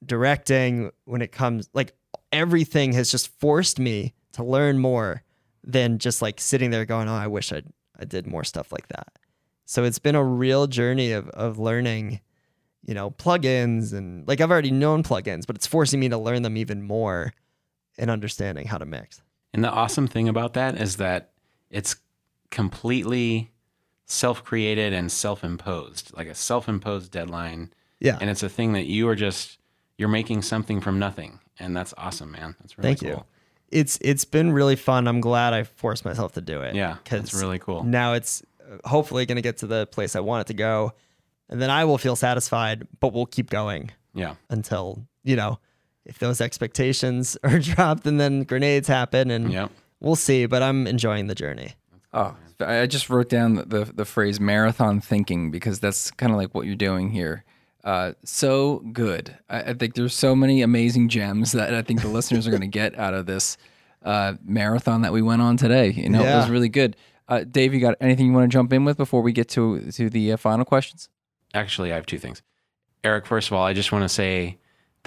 [0.06, 1.92] directing, when it comes like
[2.32, 5.22] everything has just forced me to learn more
[5.62, 7.60] than just like sitting there going, "Oh, I wish I
[8.00, 9.18] I did more stuff like that."
[9.66, 12.20] So it's been a real journey of of learning,
[12.86, 16.40] you know, plugins and like I've already known plugins, but it's forcing me to learn
[16.40, 17.34] them even more
[17.98, 19.22] and understanding how to mix.
[19.52, 21.30] And the awesome thing about that is that
[21.70, 21.96] it's
[22.50, 23.50] completely
[24.06, 27.72] self created and self imposed, like a self imposed deadline.
[28.00, 28.18] Yeah.
[28.20, 29.58] And it's a thing that you are just,
[29.96, 31.40] you're making something from nothing.
[31.58, 32.54] And that's awesome, man.
[32.60, 33.08] That's really Thank cool.
[33.10, 33.24] you.
[33.70, 35.06] It's it's been really fun.
[35.08, 36.74] I'm glad I forced myself to do it.
[36.74, 36.96] Yeah.
[37.02, 37.82] Because it's really cool.
[37.84, 40.92] now it's uh, hopefully going to get to the place I want it to go,
[41.50, 42.86] and then I will feel satisfied.
[43.00, 44.36] But we'll keep going Yeah.
[44.48, 45.58] until you know
[46.08, 49.70] if those expectations are dropped, and then grenades happen, and Yep.
[50.00, 50.46] we'll see.
[50.46, 51.74] But I'm enjoying the journey.
[52.12, 56.32] Oh, I I just wrote down the, the, the phrase marathon thinking because that's kind
[56.32, 57.44] of like what you're doing here.
[57.84, 59.36] Uh, so good.
[59.48, 62.60] I, I think there's so many amazing gems that I think the listeners are going
[62.62, 63.56] to get out of this
[64.02, 65.90] uh, marathon that we went on today.
[65.90, 66.96] You know, it was really good.
[67.28, 69.90] Uh, Dave, you got anything you want to jump in with before we get to
[69.92, 71.08] to the uh, final questions?
[71.54, 72.42] Actually, I have two things.
[73.04, 74.58] Eric, first of all, I just want to say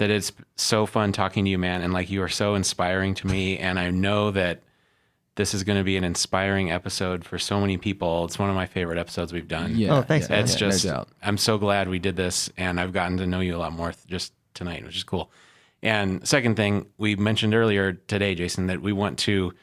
[0.02, 1.80] that it's so fun talking to you, man.
[1.80, 3.56] And like you are so inspiring to me.
[3.56, 4.62] And I know that
[5.36, 8.24] this is going to be an inspiring episode for so many people.
[8.24, 9.76] It's one of my favorite episodes we've done.
[9.76, 9.98] Yeah.
[9.98, 10.44] Oh, thanks, yeah, man.
[10.44, 11.06] It's yeah, just, no.
[11.22, 12.50] I'm so glad we did this.
[12.56, 15.30] And I've gotten to know you a lot more th- just tonight, which is cool.
[15.84, 19.54] And second thing, we mentioned earlier today, Jason, that we want to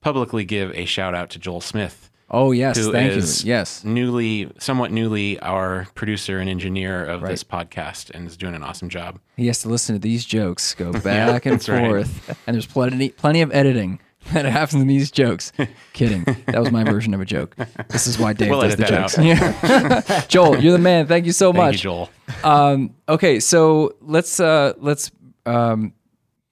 [0.00, 2.07] publicly give a shout out to Joel Smith.
[2.30, 3.22] Oh yes, thank you.
[3.48, 7.30] Yes, newly, somewhat newly, our producer and engineer of Right.
[7.30, 9.18] this podcast, and is doing an awesome job.
[9.36, 11.86] he has to listen to these jokes go back and that's right.
[11.86, 13.98] forth, and there's plenty plenty of editing
[14.34, 15.52] that happens in these jokes.
[15.94, 16.24] Kidding.
[16.46, 17.56] That was my version of a joke.
[17.88, 19.16] This is why Dave We'll does the jokes.
[19.16, 20.24] Yeah.
[20.28, 21.06] Joel, you're the man.
[21.06, 21.74] Thank you so Thank much.
[21.76, 22.10] you, Joel.
[22.44, 25.10] Um, okay, so let's uh, let's
[25.46, 25.94] um,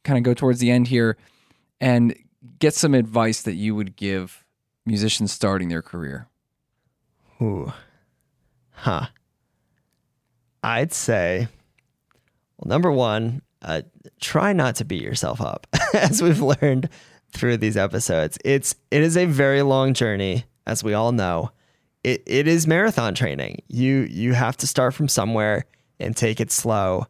[0.05, 1.19] kind of go towards the end here
[1.83, 2.15] and
[2.59, 4.43] get some advice that you would give
[4.87, 6.29] musicians starting their career.
[7.43, 7.73] Ooh.
[8.71, 9.07] Huh.
[10.63, 11.49] I'd say,
[12.57, 13.83] well, number one, uh,
[14.21, 16.89] try not to beat yourself up, as we've learned
[17.33, 18.39] through these episodes.
[18.45, 21.51] It's it is a very long journey, as we all know.
[22.05, 23.63] It it is marathon training.
[23.69, 25.65] You you have to start from somewhere
[25.99, 27.07] and take it slow,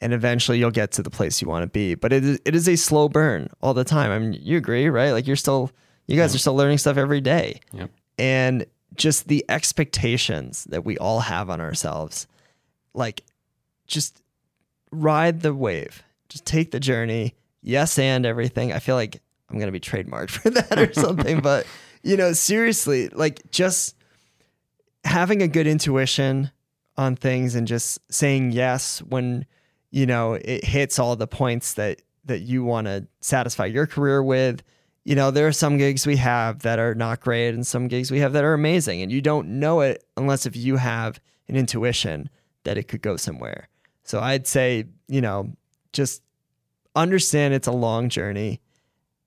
[0.00, 1.94] and eventually you'll get to the place you want to be.
[1.94, 4.10] But it is, it is a slow burn all the time.
[4.10, 5.12] I mean, you agree, right?
[5.12, 5.70] Like you're still
[6.08, 7.60] you guys are still learning stuff every day.
[7.72, 7.90] Yep.
[8.18, 8.66] and
[8.96, 12.26] just the expectations that we all have on ourselves
[12.94, 13.22] like
[13.86, 14.20] just
[14.90, 16.02] ride the wave.
[16.28, 17.34] Just take the journey.
[17.62, 18.72] Yes and everything.
[18.72, 21.66] I feel like i'm gonna be trademarked for that or something but
[22.02, 23.96] you know seriously like just
[25.04, 26.50] having a good intuition
[26.96, 29.46] on things and just saying yes when
[29.90, 34.22] you know it hits all the points that that you want to satisfy your career
[34.22, 34.62] with
[35.08, 38.10] you know there are some gigs we have that are not great and some gigs
[38.10, 41.18] we have that are amazing and you don't know it unless if you have
[41.48, 42.28] an intuition
[42.64, 43.68] that it could go somewhere.
[44.04, 45.50] So i'd say you know
[45.94, 46.22] just
[46.94, 48.60] understand it's a long journey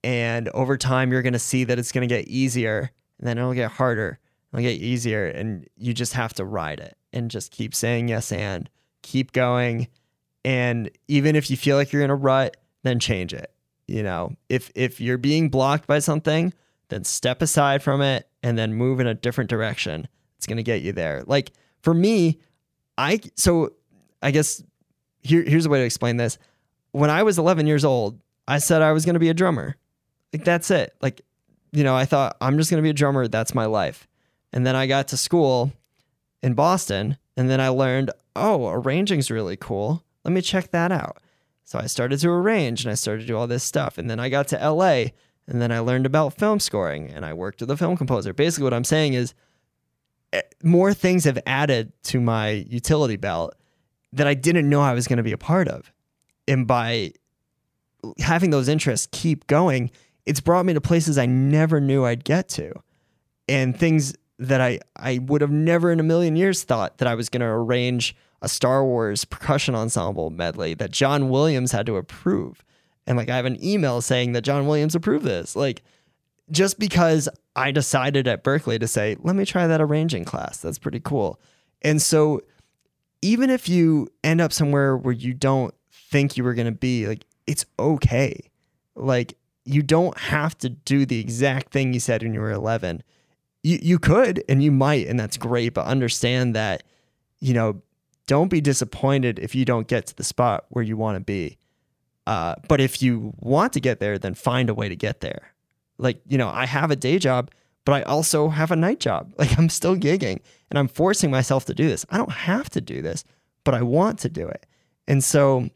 [0.03, 3.39] and over time you're going to see that it's going to get easier and then
[3.39, 4.19] it'll get harder
[4.53, 8.31] it'll get easier and you just have to ride it and just keep saying yes
[8.31, 8.69] and
[9.01, 9.87] keep going.
[10.45, 13.51] And even if you feel like you're in a rut then change it
[13.87, 16.53] you know if if you're being blocked by something
[16.91, 20.07] then step aside from it and then move in a different direction.
[20.37, 21.23] It's going to get you there.
[21.25, 21.51] Like
[21.81, 22.39] for me
[22.97, 23.71] i so
[24.21, 24.61] i guess
[25.23, 26.37] here, here's a way to explain this.
[26.91, 29.75] When i was 11 years old i said i was going to be a drummer.
[30.33, 30.93] Like that's it.
[31.01, 31.21] Like
[31.71, 33.27] you know i thought i'm just going to be a drummer.
[33.27, 34.07] That's my life.
[34.53, 35.71] And then i got to school
[36.43, 40.03] in boston and then i learned oh arranging's really cool.
[40.23, 41.17] Let me check that out
[41.71, 43.97] so I started to arrange and I started to do all this stuff.
[43.97, 45.05] And then I got to LA
[45.47, 48.33] and then I learned about film scoring and I worked with a film composer.
[48.33, 49.33] Basically, what I'm saying is
[50.33, 53.55] eh, more things have added to my utility belt
[54.11, 55.93] that I didn't know I was going to be a part of.
[56.45, 57.13] And by
[58.19, 59.91] having those interests keep going,
[60.25, 62.73] it's brought me to places I never knew I'd get to
[63.47, 67.15] and things that I, I would have never in a million years thought that I
[67.15, 71.97] was going to arrange a Star Wars percussion ensemble medley that John Williams had to
[71.97, 72.63] approve.
[73.05, 75.55] And like I have an email saying that John Williams approved this.
[75.55, 75.83] Like
[76.49, 80.57] just because I decided at Berklee to say, let me try that arranging class.
[80.57, 81.39] That's pretty cool.
[81.81, 82.41] And so
[83.21, 87.07] even if you end up somewhere where you don't think you were going to be,
[87.07, 88.49] like it's okay.
[88.95, 93.03] Like you don't have to do the exact thing you said when you were 11.
[93.63, 96.83] You you could and you might and that's great, but understand that
[97.39, 97.81] you know,
[98.31, 101.57] don't be disappointed if you don't get to the spot where you want to be.
[102.25, 105.51] Uh, but if you want to get there, then find a way to get there.
[105.97, 107.51] Like, you know, I have a day job,
[107.83, 109.33] but I also have a night job.
[109.37, 110.39] Like, I'm still gigging
[110.69, 112.05] and I'm forcing myself to do this.
[112.09, 113.25] I don't have to do this,
[113.65, 114.65] but I want to do it.
[115.09, 115.69] And so,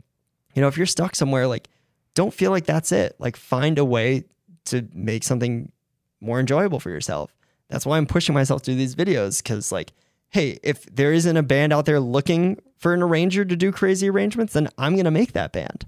[0.53, 1.67] you know, if you're stuck somewhere, like,
[2.13, 3.17] don't feel like that's it.
[3.19, 4.23] Like, find a way
[4.67, 5.73] to make something
[6.21, 7.35] more enjoyable for yourself.
[7.67, 9.91] That's why I'm pushing myself do these videos because, like,
[10.35, 14.09] hey, if there isn't a band out there looking for an arranger to do crazy
[14.09, 15.85] arrangements, then I'm going to make that band.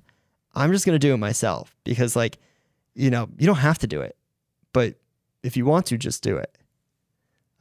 [0.55, 2.37] I'm just going to do it myself because, like,
[2.95, 4.15] you know, you don't have to do it,
[4.71, 4.95] but
[5.43, 6.57] if you want to, just do it.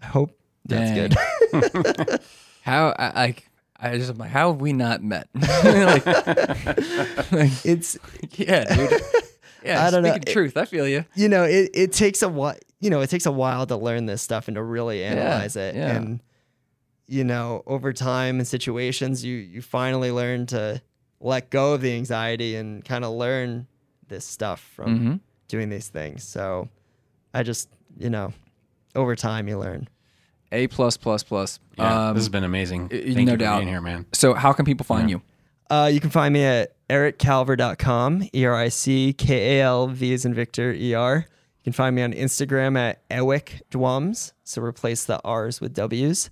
[0.01, 1.61] I hope that's Dang.
[1.61, 2.21] good.
[2.63, 3.35] How I, I
[3.81, 5.29] I just I'm like, how have we not met?
[5.35, 7.99] like, like, it's,
[8.33, 9.01] yeah, dude.
[9.65, 10.11] Yeah, I don't know.
[10.11, 10.57] speaking the truth.
[10.57, 11.05] I feel you.
[11.17, 14.07] you know, it, it takes a while, you know, it takes a while to learn
[14.07, 15.75] this stuff and to really analyze it.
[15.75, 15.97] yeah.
[15.97, 16.21] And,
[17.09, 20.81] you know, over time and situations, you you finally learn to
[21.21, 23.67] let go of the anxiety and kind of learn
[24.09, 25.21] this stuff from Mhm.
[25.49, 26.23] doing these things.
[26.25, 26.69] So
[27.33, 27.69] I just,
[27.99, 28.33] you know,
[28.95, 29.89] over time you learn.
[30.53, 31.59] A plus plus plus.
[31.79, 32.83] Yeah, Um, this has been amazing.
[32.93, 33.57] y- Thank no you for doubt.
[33.59, 34.07] being here, man.
[34.13, 35.23] so how can people find you?
[35.69, 40.13] Uh, you can find me at erickalver.com, E R I C K A L V
[40.15, 41.27] as in Victor E R.
[41.59, 46.31] You can find me on Instagram at Ewick Dwums, so replace the R's with W's,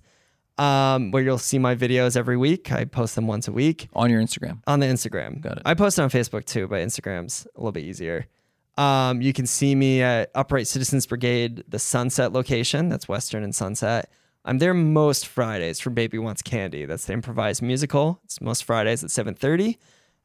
[0.57, 2.71] um, where you'll see my videos every week.
[2.71, 4.61] I post them once a week On your Instagram.
[4.67, 5.41] on the Instagram.
[5.41, 5.63] Got it.
[5.65, 8.27] I post it on Facebook too, but Instagram's a little bit easier.
[8.77, 12.89] Um, you can see me at Upright Citizens Brigade, the Sunset location.
[12.89, 14.09] That's Western and Sunset.
[14.43, 16.85] I'm there most Fridays for Baby Wants Candy.
[16.85, 18.19] That's the improvised musical.
[18.25, 19.77] It's most Fridays at 7:30.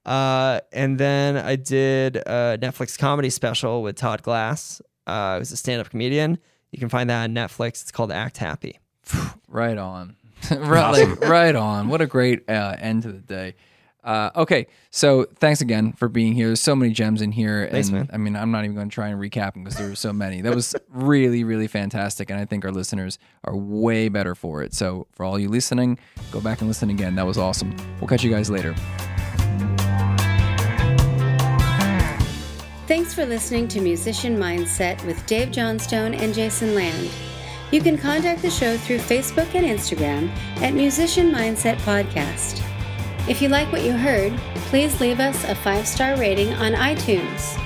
[0.04, 4.82] Uh, and then I did a Netflix comedy special with Todd Glass.
[5.06, 6.38] Uh, who's a stand-up comedian.
[6.70, 7.82] You can find that on Netflix.
[7.82, 8.78] It's called Act Happy.
[9.48, 10.14] Right on.
[10.50, 11.88] right, like, right on.
[11.88, 13.54] What a great uh, end to the day.
[14.02, 16.46] Uh, okay, so thanks again for being here.
[16.46, 18.10] There's so many gems in here, Thanks, and man.
[18.12, 20.12] I mean, I'm not even going to try and recap them because there were so
[20.12, 20.40] many.
[20.40, 24.72] That was really, really fantastic, and I think our listeners are way better for it.
[24.72, 25.98] So, for all you listening,
[26.30, 27.14] go back and listen again.
[27.16, 27.76] That was awesome.
[28.00, 28.74] We'll catch you guys later.
[32.86, 37.10] Thanks for listening to Musician Mindset with Dave Johnstone and Jason Land.
[37.70, 40.28] You can contact the show through Facebook and Instagram
[40.60, 42.62] at Musician Mindset Podcast.
[43.28, 44.36] If you like what you heard,
[44.70, 47.56] please leave us a five star rating on iTunes.